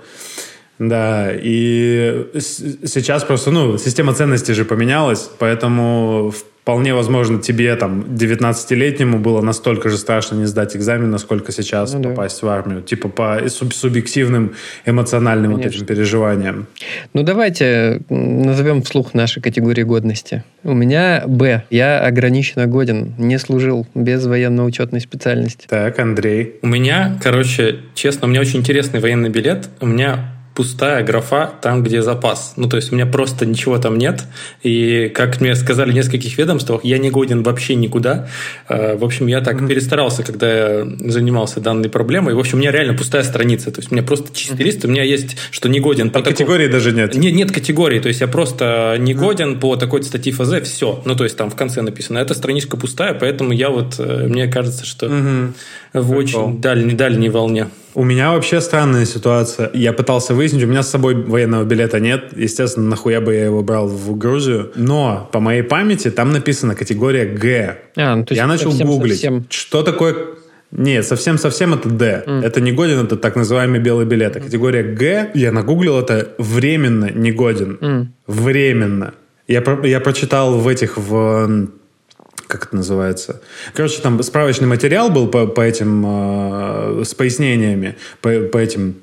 Да, 0.78 1.32
и 1.34 2.28
сейчас 2.38 3.24
просто, 3.24 3.50
ну, 3.50 3.78
система 3.78 4.14
ценностей 4.14 4.54
же 4.54 4.66
поменялась, 4.66 5.30
поэтому 5.40 6.34
вполне 6.66 6.96
возможно, 6.96 7.40
тебе 7.40 7.76
там 7.76 8.02
19-летнему 8.02 9.20
было 9.20 9.40
настолько 9.42 9.90
же 9.90 10.00
страшно 10.00 10.38
не 10.38 10.46
сдать 10.46 10.76
экзамен, 10.76 11.12
насколько 11.12 11.52
сейчас 11.52 11.94
ну, 11.94 12.02
попасть 12.02 12.42
да. 12.42 12.48
в 12.48 12.50
армию. 12.50 12.82
Типа 12.82 13.08
по 13.08 13.40
субъективным 13.48 14.56
эмоциональным 14.84 15.52
Конечно. 15.52 15.70
вот 15.70 15.76
этим 15.76 15.86
переживаниям. 15.86 16.66
Ну, 17.14 17.22
давайте 17.22 18.02
назовем 18.10 18.82
вслух 18.82 19.14
наши 19.14 19.42
категории 19.42 19.84
годности. 19.84 20.44
У 20.64 20.74
меня 20.74 21.26
Б. 21.28 21.66
Я 21.70 22.00
ограниченно 22.00 22.66
годен. 22.66 23.14
Не 23.20 23.38
служил 23.38 23.86
без 23.94 24.26
военно-учетной 24.26 25.02
специальности. 25.02 25.68
Так, 25.70 26.00
Андрей. 26.00 26.56
У 26.64 26.68
меня, 26.68 27.20
короче, 27.22 27.82
честно, 27.94 28.26
у 28.26 28.32
меня 28.32 28.42
очень 28.42 28.62
интересный 28.62 29.00
военный 29.00 29.30
билет. 29.30 29.70
У 29.82 29.86
меня 29.86 30.35
пустая 30.56 31.04
графа 31.04 31.52
там, 31.62 31.84
где 31.84 32.02
запас. 32.02 32.54
Ну, 32.56 32.70
то 32.70 32.78
есть 32.78 32.92
у 32.92 32.96
меня 32.96 33.06
просто 33.06 33.46
ничего 33.46 33.78
там 33.78 33.98
нет. 33.98 34.24
И, 34.64 35.12
как 35.14 35.42
мне 35.42 35.54
сказали 35.54 35.92
в 35.92 35.94
нескольких 35.94 36.38
ведомствах, 36.38 36.86
я 36.86 36.98
не 36.98 37.12
годен 37.12 37.44
вообще 37.44 37.76
никуда. 37.76 38.30
А, 38.70 38.98
в 38.98 39.04
общем, 39.04 39.28
я 39.28 39.42
так 39.42 39.58
mm-hmm. 39.58 39.68
перестарался, 39.68 40.24
когда 40.24 40.48
я 40.48 40.88
занимался 41.00 41.60
данной 41.60 41.90
проблемой. 41.90 42.34
В 42.36 42.40
общем, 42.40 42.58
у 42.58 42.62
меня 42.62 42.72
реально 42.72 42.94
пустая 42.94 43.24
страница. 43.24 43.70
То 43.70 43.82
есть 43.82 43.92
у 43.92 43.96
меня 43.96 44.04
просто 44.04 44.34
чистый 44.34 44.54
mm-hmm. 44.54 44.64
лист. 44.64 44.86
У 44.86 44.88
меня 44.88 45.04
есть, 45.04 45.36
что 45.52 45.68
не 45.68 45.82
годен 45.82 46.10
по 46.10 46.20
а 46.20 46.24
такому... 46.24 46.38
категории 46.38 46.68
даже 46.68 46.94
нет? 46.94 47.16
Нет, 47.16 47.36
нет 47.36 47.52
категории. 47.52 48.00
То 48.00 48.08
есть 48.08 48.22
я 48.22 48.28
просто 48.28 48.96
не 48.98 49.14
годен 49.14 49.56
mm-hmm. 49.56 49.60
по 49.60 49.76
такой 49.76 50.04
статье 50.04 50.32
ФЗ. 50.32 50.62
Все. 50.64 51.02
Ну, 51.04 51.16
то 51.16 51.26
есть 51.26 51.36
там 51.36 51.50
в 51.50 51.56
конце 51.56 51.82
написано. 51.82 52.20
Эта 52.20 52.34
страничка 52.34 52.78
пустая, 52.78 53.14
поэтому 53.14 53.52
я 53.52 53.70
вот, 53.70 53.96
э, 54.00 54.28
мне 54.30 54.48
кажется, 54.48 54.86
что 54.86 55.08
mm-hmm. 55.08 55.54
в 55.94 56.12
очень 56.12 56.62
дальней, 56.62 56.94
дальней 56.94 57.28
волне. 57.28 57.68
У 57.96 58.04
меня 58.04 58.34
вообще 58.34 58.60
странная 58.60 59.06
ситуация. 59.06 59.72
Я 59.74 59.94
пытался 59.94 60.34
выяснить, 60.34 60.64
у 60.64 60.68
меня 60.68 60.84
с 60.84 60.90
собой 60.90 61.16
военного 61.16 61.64
билета 61.64 62.02
нет. 62.02 62.26
Естественно, 62.36 62.90
нахуя 62.90 63.22
бы 63.22 63.34
я 63.34 63.46
его 63.46 63.64
брал 63.64 63.88
в 63.88 64.18
Грузию. 64.18 64.74
Но 64.76 65.30
по 65.32 65.40
моей 65.40 65.64
памяти 65.64 66.12
там 66.12 66.32
написано 66.32 66.76
категория 66.76 67.26
Г. 67.26 67.78
А, 67.96 68.18
ну, 68.18 68.26
я 68.30 68.48
начал 68.48 68.72
совсем, 68.72 68.88
гуглить, 68.88 69.14
совсем... 69.14 69.46
что 69.50 69.82
такое 69.82 70.16
нет, 70.72 71.06
совсем-совсем 71.06 71.74
это 71.74 71.88
D. 71.88 72.24
Mm. 72.28 72.44
Это 72.44 72.60
не 72.60 72.74
годен, 72.74 73.06
это 73.06 73.16
так 73.16 73.38
называемый 73.38 73.80
белый 73.80 74.06
билет. 74.06 74.36
А 74.36 74.42
категория 74.42 74.84
Г, 74.84 75.32
я 75.34 75.54
нагуглил 75.54 75.98
это, 75.98 76.34
временно 76.38 77.10
не 77.10 77.32
годен. 77.32 77.78
Mm. 77.80 78.08
Временно. 78.28 79.14
Я, 79.48 79.64
я 79.84 80.00
прочитал 80.02 80.58
в 80.58 80.68
этих, 80.68 80.98
в 80.98 81.70
как 82.48 82.68
это 82.68 82.76
называется? 82.76 83.42
Короче, 83.74 84.02
там 84.02 84.22
справочный 84.24 84.68
материал 84.68 85.10
был 85.10 85.28
по, 85.28 85.48
по 85.48 85.62
этим, 85.62 86.04
э, 86.06 87.04
с 87.04 87.14
пояснениями, 87.14 87.96
по, 88.22 88.30
по 88.42 88.58
этим 88.58 88.96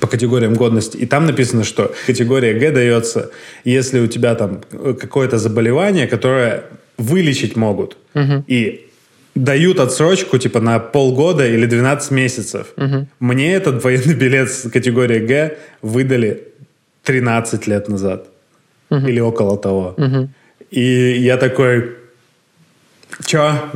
по 0.00 0.06
категориям 0.06 0.54
годности. 0.54 0.98
И 0.98 1.06
там 1.06 1.26
написано, 1.26 1.64
что 1.64 1.94
категория 2.06 2.52
Г 2.52 2.70
дается, 2.72 3.30
если 3.64 4.00
у 4.00 4.06
тебя 4.06 4.34
там 4.34 4.60
какое-то 5.00 5.38
заболевание, 5.38 6.06
которое 6.06 6.64
вылечить 6.98 7.56
могут. 7.56 7.96
Угу. 8.14 8.44
И 8.48 8.88
дают 9.34 9.80
отсрочку 9.80 10.38
типа 10.38 10.60
на 10.60 10.78
полгода 10.78 11.46
или 11.46 11.66
12 11.66 12.10
месяцев. 12.10 12.66
Угу. 12.76 13.06
Мне 13.20 13.54
этот 13.54 13.82
военный 13.82 14.14
билет 14.14 14.50
с 14.50 14.68
категории 14.70 15.20
Г 15.20 15.56
выдали 15.80 16.48
13 17.04 17.66
лет 17.66 17.88
назад. 17.88 18.26
Угу. 18.90 19.06
Или 19.06 19.20
около 19.20 19.56
того. 19.56 19.94
Угу. 19.96 20.28
И 20.70 21.18
я 21.18 21.36
такой, 21.36 21.96
чё? 23.24 23.70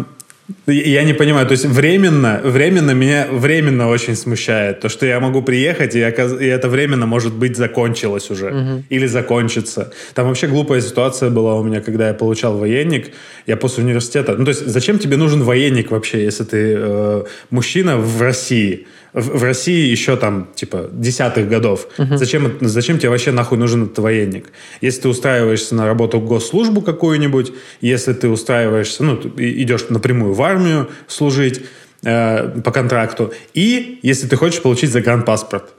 Я 0.66 1.04
не 1.04 1.12
понимаю, 1.12 1.46
то 1.46 1.52
есть 1.52 1.64
временно, 1.64 2.40
временно 2.42 2.92
меня 2.92 3.28
временно 3.30 3.88
очень 3.88 4.16
смущает 4.16 4.80
то, 4.80 4.88
что 4.88 5.06
я 5.06 5.20
могу 5.20 5.42
приехать 5.42 5.94
и, 5.94 6.02
оказ... 6.02 6.40
и 6.40 6.46
это 6.46 6.68
временно 6.68 7.06
может 7.06 7.34
быть 7.34 7.56
закончилось 7.56 8.30
уже 8.30 8.46
угу. 8.50 8.84
или 8.88 9.06
закончится. 9.06 9.92
Там 10.14 10.28
вообще 10.28 10.46
глупая 10.46 10.80
ситуация 10.80 11.30
была 11.30 11.54
у 11.54 11.62
меня, 11.62 11.80
когда 11.80 12.08
я 12.08 12.14
получал 12.14 12.58
военник, 12.58 13.12
я 13.46 13.56
после 13.56 13.84
университета. 13.84 14.36
Ну 14.36 14.44
то 14.44 14.50
есть 14.50 14.66
зачем 14.66 14.98
тебе 14.98 15.16
нужен 15.16 15.42
военник 15.42 15.90
вообще, 15.90 16.22
если 16.22 16.44
ты 16.44 16.74
э, 16.78 17.24
мужчина 17.50 17.96
в 17.96 18.20
России? 18.22 18.86
в, 19.12 19.38
в 19.38 19.42
России 19.42 19.90
еще 19.90 20.16
там, 20.16 20.48
типа, 20.54 20.88
десятых 20.92 21.48
годов. 21.48 21.88
Угу. 21.98 22.16
Зачем, 22.16 22.58
зачем 22.60 22.98
тебе 22.98 23.10
вообще 23.10 23.30
нахуй 23.30 23.58
нужен 23.58 23.84
этот 23.84 23.98
военник? 23.98 24.46
Если 24.80 25.02
ты 25.02 25.08
устраиваешься 25.08 25.74
на 25.74 25.86
работу 25.86 26.18
в 26.18 26.26
госслужбу 26.26 26.80
какую-нибудь, 26.80 27.52
если 27.80 28.12
ты 28.14 28.28
устраиваешься, 28.28 29.04
ну, 29.04 29.20
идешь 29.36 29.86
напрямую 29.88 30.32
в 30.32 30.36
армию 30.42 30.90
служить 31.06 31.62
э, 32.02 32.60
по 32.60 32.70
контракту, 32.70 33.32
и 33.54 33.98
если 34.02 34.26
ты 34.26 34.36
хочешь 34.36 34.62
получить 34.62 34.90
загранпаспорт. 34.90 35.72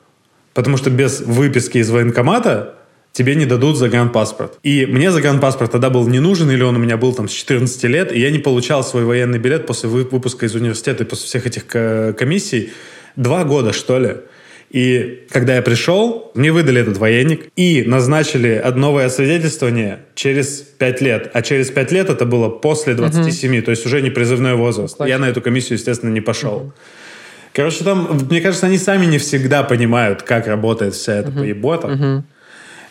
Потому 0.53 0.77
что 0.77 0.89
без 0.89 1.21
выписки 1.21 1.79
из 1.79 1.89
военкомата 1.89 2.75
тебе 3.11 3.35
не 3.35 3.45
дадут 3.45 3.77
загранпаспорт. 3.77 4.57
И 4.63 4.85
мне 4.85 5.11
загранпаспорт 5.11 5.71
тогда 5.71 5.89
был 5.89 6.07
не 6.07 6.19
нужен, 6.19 6.49
или 6.51 6.63
он 6.63 6.75
у 6.75 6.79
меня 6.79 6.97
был 6.97 7.13
там 7.13 7.27
с 7.27 7.31
14 7.31 7.83
лет, 7.85 8.11
и 8.11 8.19
я 8.19 8.31
не 8.31 8.39
получал 8.39 8.83
свой 8.83 9.03
военный 9.05 9.39
билет 9.39 9.67
после 9.67 9.89
выпуска 9.89 10.45
из 10.45 10.55
университета 10.55 11.03
и 11.03 11.07
после 11.07 11.25
всех 11.25 11.45
этих 11.45 11.67
комиссий 11.67 12.73
два 13.15 13.43
года, 13.43 13.73
что 13.73 13.99
ли. 13.99 14.17
И 14.73 15.27
когда 15.29 15.55
я 15.55 15.61
пришел, 15.61 16.31
мне 16.33 16.51
выдали 16.51 16.81
этот 16.81 16.97
военник 16.97 17.51
и 17.55 17.83
назначили 17.83 18.61
новое 18.75 19.05
освидетельствование 19.05 19.99
через 20.15 20.47
пять 20.61 20.99
лет. 20.99 21.29
А 21.33 21.43
через 21.43 21.69
пять 21.69 21.91
лет 21.91 22.09
это 22.09 22.25
было 22.25 22.49
после 22.49 22.95
27, 22.95 23.57
угу. 23.57 23.65
то 23.65 23.71
есть 23.71 23.85
уже 23.85 24.01
не 24.01 24.09
призывной 24.09 24.55
возраст. 24.55 24.97
Класс. 24.97 25.07
Я 25.07 25.19
на 25.19 25.29
эту 25.29 25.41
комиссию, 25.41 25.77
естественно, 25.77 26.09
не 26.09 26.21
пошел. 26.21 26.55
Угу. 26.55 26.73
Короче, 27.53 27.83
там, 27.83 28.19
мне 28.29 28.41
кажется, 28.41 28.65
они 28.65 28.79
сами 28.79 29.05
не 29.05 29.19
всегда 29.19 29.61
понимают, 29.61 30.23
как 30.23 30.47
работает 30.47 30.95
вся 30.95 31.17
эта 31.17 31.29
угу. 31.29 31.39
поебота. 31.39 31.87
Угу. 31.87 32.23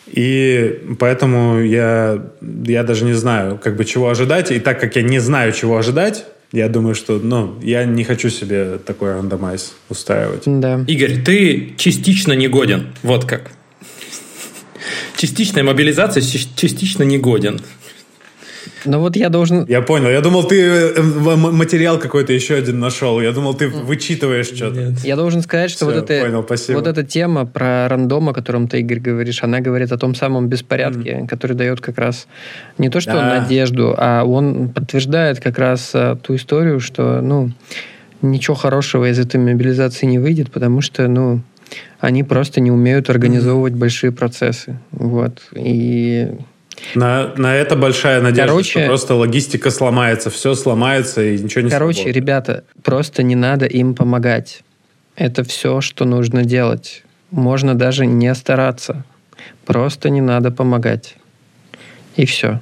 И 0.07 0.95
поэтому 0.99 1.59
я, 1.61 2.23
я 2.41 2.83
даже 2.83 3.03
не 3.03 3.13
знаю, 3.13 3.59
как 3.61 3.75
бы 3.75 3.83
чего 3.83 4.09
ожидать. 4.09 4.51
И 4.51 4.59
так 4.59 4.79
как 4.79 4.95
я 4.95 5.01
не 5.01 5.19
знаю, 5.19 5.51
чего 5.51 5.77
ожидать, 5.77 6.25
я 6.53 6.69
думаю, 6.69 6.93
что, 6.93 7.17
ну, 7.17 7.55
я 7.63 7.83
не 7.83 8.03
хочу 8.03 8.29
себе 8.29 8.77
такой 8.77 9.11
рандомайз 9.13 9.73
устраивать. 9.89 10.43
Да. 10.45 10.85
Игорь, 10.87 11.23
ты 11.23 11.73
частично 11.77 12.33
негоден. 12.33 12.93
Вот 13.01 13.25
как. 13.25 13.51
Частичная 15.17 15.63
мобилизация 15.63 16.21
частично 16.21 17.01
негоден. 17.03 17.59
Ну 18.85 18.99
вот 18.99 19.15
я 19.15 19.29
должен... 19.29 19.65
Я 19.67 19.81
понял. 19.81 20.09
Я 20.09 20.21
думал, 20.21 20.43
ты 20.43 20.61
э, 20.61 21.01
материал 21.01 21.99
какой-то 21.99 22.33
еще 22.33 22.55
один 22.55 22.79
нашел. 22.79 23.21
Я 23.21 23.31
думал, 23.31 23.53
ты 23.53 23.67
вычитываешь 23.67 24.47
что-то. 24.47 24.79
Нет. 24.79 24.99
Я 25.03 25.15
должен 25.15 25.41
сказать, 25.41 25.71
что 25.71 25.85
Все, 25.85 25.99
вот, 25.99 26.09
это, 26.09 26.25
понял, 26.25 26.43
спасибо. 26.43 26.77
вот 26.77 26.87
эта 26.87 27.03
тема 27.03 27.45
про 27.45 27.87
рандом, 27.87 28.29
о 28.29 28.33
котором 28.33 28.67
ты, 28.67 28.79
Игорь, 28.79 28.99
говоришь, 28.99 29.43
она 29.43 29.59
говорит 29.59 29.91
о 29.91 29.97
том 29.97 30.15
самом 30.15 30.47
беспорядке, 30.47 31.21
mm. 31.21 31.27
который 31.27 31.55
дает 31.55 31.81
как 31.81 31.97
раз 31.97 32.27
не 32.77 32.89
то, 32.89 32.99
что 32.99 33.13
да. 33.13 33.39
надежду, 33.39 33.95
а 33.97 34.23
он 34.23 34.69
подтверждает 34.69 35.39
как 35.39 35.57
раз 35.57 35.91
а, 35.93 36.15
ту 36.15 36.35
историю, 36.35 36.79
что, 36.79 37.21
ну, 37.21 37.51
ничего 38.21 38.55
хорошего 38.55 39.09
из 39.09 39.19
этой 39.19 39.39
мобилизации 39.39 40.05
не 40.05 40.19
выйдет, 40.19 40.51
потому 40.51 40.81
что, 40.81 41.07
ну, 41.07 41.41
они 41.99 42.23
просто 42.23 42.59
не 42.61 42.71
умеют 42.71 43.09
организовывать 43.09 43.73
mm-hmm. 43.73 43.77
большие 43.77 44.11
процессы. 44.11 44.77
Вот. 44.91 45.41
И 45.55 46.29
на, 46.95 47.33
на 47.35 47.55
это 47.55 47.75
большая 47.75 48.21
надежда, 48.21 48.47
Короче, 48.47 48.79
что 48.79 48.85
просто 48.87 49.15
логистика 49.15 49.69
сломается, 49.71 50.29
все 50.29 50.53
сломается 50.55 51.23
и 51.23 51.37
ничего 51.37 51.61
не 51.61 51.69
Короче, 51.69 51.95
сработает. 51.99 52.15
ребята, 52.15 52.63
просто 52.83 53.23
не 53.23 53.35
надо 53.35 53.65
им 53.65 53.95
помогать. 53.95 54.63
Это 55.15 55.43
все, 55.43 55.81
что 55.81 56.05
нужно 56.05 56.43
делать. 56.43 57.03
Можно 57.31 57.75
даже 57.75 58.05
не 58.05 58.33
стараться. 58.35 59.03
Просто 59.65 60.09
не 60.09 60.21
надо 60.21 60.51
помогать. 60.51 61.15
И 62.15 62.25
все. 62.25 62.61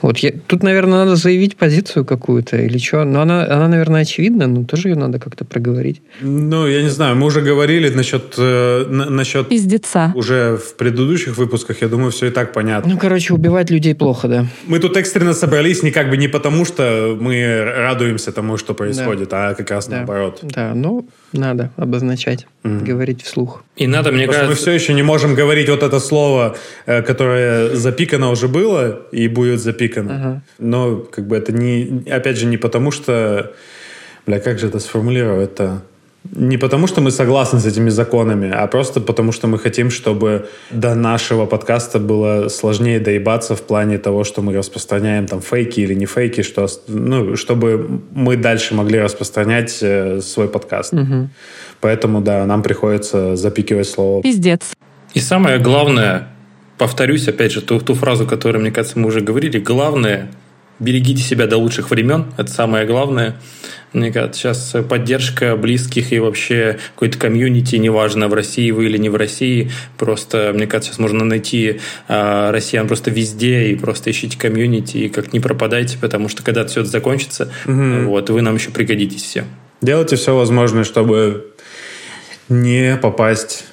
Вот 0.00 0.18
я, 0.18 0.32
тут, 0.46 0.62
наверное, 0.62 1.04
надо 1.04 1.16
заявить 1.16 1.56
позицию 1.56 2.04
какую-то 2.04 2.56
или 2.56 2.78
что. 2.78 3.04
Но 3.04 3.20
она, 3.22 3.44
она, 3.44 3.68
наверное, 3.68 4.02
очевидна, 4.02 4.46
но 4.46 4.64
тоже 4.64 4.88
ее 4.88 4.96
надо 4.96 5.18
как-то 5.18 5.44
проговорить. 5.44 6.02
Ну, 6.20 6.66
я 6.66 6.82
не 6.82 6.88
знаю, 6.88 7.16
мы 7.16 7.26
уже 7.26 7.40
говорили 7.40 7.88
насчет, 7.88 8.34
э, 8.36 8.86
насчет... 8.88 9.48
Пиздеца. 9.48 10.12
Уже 10.14 10.56
в 10.56 10.76
предыдущих 10.76 11.36
выпусках, 11.36 11.82
я 11.82 11.88
думаю, 11.88 12.10
все 12.10 12.26
и 12.26 12.30
так 12.30 12.52
понятно. 12.52 12.92
Ну, 12.92 12.98
короче, 12.98 13.34
убивать 13.34 13.70
людей 13.70 13.94
плохо, 13.94 14.28
да. 14.28 14.46
Мы 14.66 14.80
тут 14.80 14.96
экстренно 14.96 15.34
собрались 15.34 15.82
не 15.82 15.92
как 15.92 16.10
бы 16.10 16.16
не 16.16 16.28
потому, 16.28 16.64
что 16.64 17.16
мы 17.20 17.64
радуемся 17.64 18.32
тому, 18.32 18.56
что 18.56 18.74
происходит, 18.74 19.28
да. 19.28 19.50
а 19.50 19.54
как 19.54 19.70
раз 19.70 19.86
да. 19.86 19.98
наоборот. 19.98 20.40
Да, 20.42 20.72
ну, 20.74 21.06
надо 21.32 21.70
обозначать, 21.76 22.46
mm. 22.64 22.84
говорить 22.84 23.22
вслух. 23.22 23.62
И 23.76 23.86
надо, 23.86 24.12
мне 24.12 24.26
Потому 24.26 24.48
кажется... 24.48 24.50
мы 24.50 24.54
все 24.54 24.72
еще 24.72 24.94
не 24.94 25.02
можем 25.02 25.34
говорить 25.34 25.68
вот 25.68 25.82
это 25.82 25.98
слово, 26.00 26.56
э, 26.86 27.02
которое 27.02 27.74
запикано 27.74 28.30
уже 28.30 28.48
было 28.48 29.02
и 29.12 29.28
будет 29.28 29.51
запикано. 29.60 30.14
Ага. 30.14 30.42
Но 30.58 30.96
как 30.96 31.26
бы 31.26 31.36
это 31.36 31.52
не... 31.52 32.04
Опять 32.10 32.38
же, 32.38 32.46
не 32.46 32.56
потому 32.56 32.90
что... 32.90 33.52
Бля, 34.26 34.38
как 34.38 34.58
же 34.58 34.68
это 34.68 34.78
сформулировать 34.78 35.50
это 35.50 35.82
не 36.30 36.56
потому, 36.56 36.86
что 36.86 37.00
мы 37.00 37.10
согласны 37.10 37.58
с 37.58 37.66
этими 37.66 37.90
законами, 37.90 38.50
а 38.50 38.66
просто 38.66 39.00
потому, 39.00 39.32
что 39.32 39.48
мы 39.48 39.58
хотим, 39.58 39.90
чтобы 39.90 40.48
до 40.70 40.94
нашего 40.94 41.46
подкаста 41.46 41.98
было 41.98 42.48
сложнее 42.48 43.00
доебаться 43.00 43.56
в 43.56 43.62
плане 43.62 43.98
того, 43.98 44.24
что 44.24 44.40
мы 44.40 44.56
распространяем 44.56 45.26
там 45.26 45.40
фейки 45.40 45.80
или 45.80 45.94
не 45.94 46.06
фейки, 46.06 46.42
что, 46.42 46.68
ну, 46.86 47.36
чтобы 47.36 48.02
мы 48.12 48.36
дальше 48.36 48.74
могли 48.74 49.00
распространять 49.00 49.78
э, 49.82 50.20
свой 50.20 50.48
подкаст. 50.48 50.92
Угу. 50.92 51.28
Поэтому, 51.80 52.20
да, 52.20 52.46
нам 52.46 52.62
приходится 52.62 53.34
запикивать 53.36 53.88
слово. 53.88 54.22
Пиздец. 54.22 54.60
И 55.14 55.20
самое 55.20 55.58
главное, 55.58 56.28
повторюсь, 56.82 57.28
опять 57.28 57.52
же, 57.52 57.62
ту, 57.62 57.78
ту 57.78 57.94
фразу, 57.94 58.26
которую, 58.26 58.60
мне 58.60 58.72
кажется, 58.72 58.98
мы 58.98 59.06
уже 59.06 59.20
говорили, 59.20 59.60
главное, 59.60 60.32
берегите 60.80 61.22
себя 61.22 61.46
до 61.46 61.56
лучших 61.56 61.92
времен, 61.92 62.26
это 62.36 62.50
самое 62.50 62.86
главное. 62.86 63.36
Мне 63.92 64.10
кажется, 64.10 64.40
сейчас 64.40 64.84
поддержка 64.88 65.54
близких 65.54 66.12
и 66.12 66.18
вообще 66.18 66.78
какой-то 66.94 67.18
комьюнити, 67.18 67.76
неважно, 67.76 68.26
в 68.26 68.34
России 68.34 68.68
вы 68.72 68.86
или 68.86 68.98
не 68.98 69.10
в 69.10 69.14
России, 69.14 69.70
просто, 69.96 70.50
мне 70.52 70.66
кажется, 70.66 70.90
сейчас 70.90 70.98
можно 70.98 71.24
найти 71.24 71.78
э, 72.08 72.50
россиян 72.50 72.88
просто 72.88 73.12
везде 73.12 73.68
и 73.68 73.76
просто 73.76 74.10
ищите 74.10 74.36
комьюнити 74.36 74.96
и 74.96 75.08
как 75.08 75.32
не 75.32 75.38
пропадайте, 75.38 75.98
потому 76.00 76.28
что 76.28 76.42
когда 76.42 76.66
все 76.66 76.80
это 76.80 76.90
закончится, 76.90 77.52
угу. 77.64 78.08
вот, 78.08 78.28
вы 78.28 78.42
нам 78.42 78.56
еще 78.56 78.72
пригодитесь 78.72 79.22
все. 79.22 79.44
Делайте 79.82 80.16
все 80.16 80.34
возможное, 80.34 80.82
чтобы 80.82 81.46
не 82.48 82.96
попасть 83.00 83.66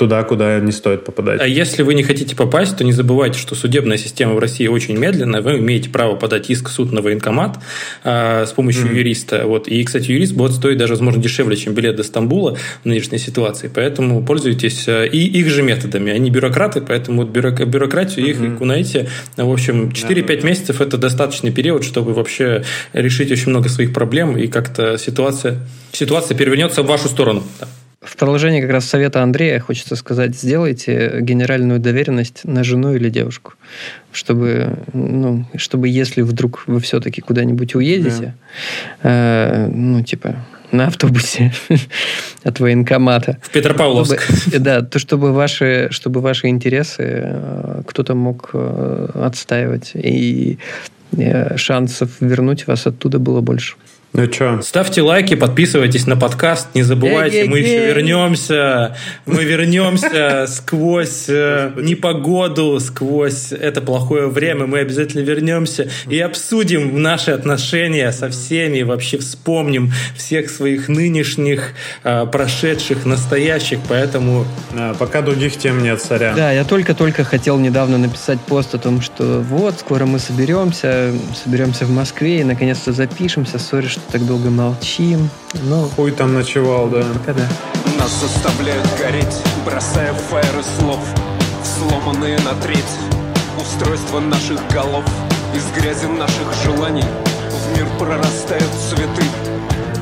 туда, 0.00 0.22
куда 0.22 0.58
не 0.60 0.72
стоит 0.72 1.04
попадать. 1.04 1.42
А 1.42 1.46
если 1.46 1.82
вы 1.82 1.92
не 1.92 2.02
хотите 2.02 2.34
попасть, 2.34 2.74
то 2.78 2.84
не 2.84 2.92
забывайте, 2.92 3.38
что 3.38 3.54
судебная 3.54 3.98
система 3.98 4.32
в 4.32 4.38
России 4.38 4.66
очень 4.66 4.96
медленная. 4.96 5.42
Вы 5.42 5.58
имеете 5.58 5.90
право 5.90 6.16
подать 6.16 6.48
иск 6.48 6.70
в 6.70 6.72
суд 6.72 6.90
на 6.90 7.02
военкомат 7.02 7.58
э, 8.02 8.46
с 8.46 8.52
помощью 8.52 8.86
mm-hmm. 8.86 8.96
юриста. 8.96 9.42
Вот. 9.44 9.68
И, 9.68 9.84
кстати, 9.84 10.10
юрист 10.10 10.32
будет 10.32 10.52
стоить 10.52 10.78
даже, 10.78 10.94
возможно, 10.94 11.20
дешевле, 11.20 11.54
чем 11.54 11.74
билет 11.74 11.96
до 11.96 12.02
Стамбула 12.02 12.56
в 12.82 12.86
нынешней 12.86 13.18
ситуации. 13.18 13.70
Поэтому 13.72 14.24
пользуйтесь 14.24 14.88
э, 14.88 15.06
и 15.06 15.18
их 15.18 15.50
же 15.50 15.62
методами. 15.62 16.10
Они 16.10 16.30
бюрократы, 16.30 16.80
поэтому 16.80 17.24
бюрок, 17.24 17.62
бюрократию 17.66 18.24
mm-hmm. 18.24 18.52
их 18.52 18.58
кунаете. 18.58 19.10
В 19.36 19.52
общем, 19.52 19.90
4-5 19.90 20.26
yeah. 20.26 20.46
месяцев– 20.46 20.80
это 20.80 20.96
достаточный 20.96 21.52
период, 21.52 21.84
чтобы 21.84 22.14
вообще 22.14 22.64
решить 22.94 23.30
очень 23.30 23.50
много 23.50 23.68
своих 23.68 23.92
проблем, 23.92 24.38
и 24.38 24.46
как-то 24.46 24.96
ситуация, 24.96 25.58
ситуация 25.92 26.34
перевернется 26.34 26.82
в 26.82 26.86
вашу 26.86 27.08
сторону. 27.08 27.42
Да. 27.60 27.68
В 28.02 28.16
продолжение 28.16 28.62
как 28.62 28.70
раз 28.70 28.86
совета 28.86 29.22
Андрея 29.22 29.60
хочется 29.60 29.94
сказать, 29.94 30.34
сделайте 30.34 31.18
генеральную 31.20 31.80
доверенность 31.80 32.44
на 32.44 32.64
жену 32.64 32.94
или 32.94 33.10
девушку, 33.10 33.54
чтобы, 34.10 34.78
ну, 34.94 35.44
чтобы 35.56 35.88
если 35.88 36.22
вдруг 36.22 36.64
вы 36.66 36.80
все-таки 36.80 37.20
куда-нибудь 37.20 37.74
уедете, 37.74 38.34
да. 39.02 39.66
э, 39.66 39.66
ну, 39.66 40.02
типа, 40.02 40.36
на 40.72 40.86
автобусе 40.86 41.52
от 42.42 42.58
военкомата. 42.60 43.38
В 43.42 43.50
Петропавловск. 43.50 44.22
Чтобы, 44.22 44.58
да, 44.58 44.80
то 44.80 44.98
чтобы 44.98 45.32
ваши, 45.34 45.88
чтобы 45.90 46.22
ваши 46.22 46.46
интересы 46.46 47.02
э, 47.02 47.82
кто-то 47.86 48.14
мог 48.14 48.50
э, 48.54 49.08
отстаивать, 49.14 49.92
и 49.94 50.58
э, 51.18 51.56
шансов 51.58 52.10
вернуть 52.20 52.66
вас 52.66 52.86
оттуда 52.86 53.18
было 53.18 53.42
больше. 53.42 53.76
Ну 54.12 54.30
что? 54.30 54.60
Ставьте 54.60 55.02
лайки, 55.02 55.36
подписывайтесь 55.36 56.04
на 56.08 56.16
подкаст, 56.16 56.74
не 56.74 56.82
забывайте, 56.82 57.44
мы 57.44 57.60
еще 57.60 57.86
вернемся, 57.86 58.96
мы 59.24 59.44
вернемся 59.44 60.46
сквозь 60.48 61.26
э, 61.28 61.70
непогоду, 61.76 62.80
сквозь 62.80 63.52
это 63.52 63.80
плохое 63.80 64.26
время, 64.26 64.66
мы 64.66 64.80
обязательно 64.80 65.22
вернемся 65.22 65.88
и 66.08 66.18
обсудим 66.18 67.00
наши 67.00 67.30
отношения 67.30 68.10
со 68.10 68.28
всеми, 68.30 68.82
вообще 68.82 69.16
вспомним 69.18 69.92
всех 70.16 70.50
своих 70.50 70.88
нынешних, 70.88 71.74
э, 72.02 72.26
прошедших, 72.26 73.06
настоящих, 73.06 73.78
поэтому... 73.88 74.44
А, 74.76 74.92
пока 74.94 75.22
других 75.22 75.56
тем 75.56 75.84
нет, 75.84 76.02
царя. 76.02 76.34
Да, 76.34 76.50
я 76.50 76.64
только-только 76.64 77.22
хотел 77.22 77.58
недавно 77.58 77.96
написать 77.96 78.40
пост 78.40 78.74
о 78.74 78.78
том, 78.78 79.02
что 79.02 79.40
вот, 79.40 79.78
скоро 79.78 80.04
мы 80.04 80.18
соберемся, 80.18 81.12
соберемся 81.44 81.84
в 81.84 81.90
Москве 81.90 82.40
и 82.40 82.44
наконец-то 82.44 82.90
запишемся, 82.90 83.60
сори, 83.60 83.86
что 83.86 83.99
так 84.10 84.26
долго 84.26 84.50
молчим. 84.50 85.30
Ну, 85.64 85.88
хуй 85.96 86.12
там 86.12 86.34
ночевал, 86.34 86.88
да. 86.88 87.04
Пока 87.14 87.32
да. 87.32 87.48
Нас 87.98 88.10
заставляют 88.20 88.86
гореть, 88.98 89.36
бросая 89.64 90.12
фаеры 90.14 90.62
слов, 90.78 91.00
сломанные 91.64 92.38
на 92.40 92.54
треть. 92.62 92.84
Устройство 93.60 94.20
наших 94.20 94.60
голов 94.72 95.04
из 95.54 95.64
грязи 95.80 96.06
наших 96.06 96.52
желаний 96.64 97.04
в 97.50 97.76
мир 97.76 97.86
прорастают 97.98 98.70
цветы 98.88 99.24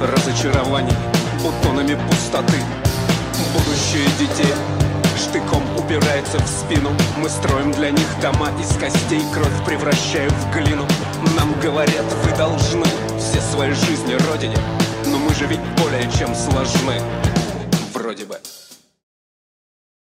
разочарований, 0.00 0.94
бутонами 1.42 1.98
пустоты. 2.08 2.58
Будущее 3.52 4.06
детей 4.18 4.54
штыком 5.18 5.62
упирается 5.76 6.38
в 6.38 6.46
спину. 6.46 6.90
Мы 7.18 7.28
строим 7.28 7.72
для 7.72 7.90
них 7.90 8.20
дома 8.22 8.48
из 8.60 8.68
костей 8.76 9.22
Кровь 9.32 9.64
превращая 9.66 10.28
в 10.28 10.52
глину. 10.52 10.86
Нам 11.36 11.52
говорят, 11.60 12.04
вы 12.24 12.36
должны 12.36 12.86
все 13.18 13.40
свои 13.40 13.72
жизни 13.72 14.14
родине. 14.30 14.56
Но 15.06 15.18
мы 15.18 15.34
же 15.34 15.46
ведь 15.46 15.60
более 15.82 16.10
чем 16.12 16.34
сложны. 16.34 17.02
Вроде 17.92 18.24
бы 18.24 18.38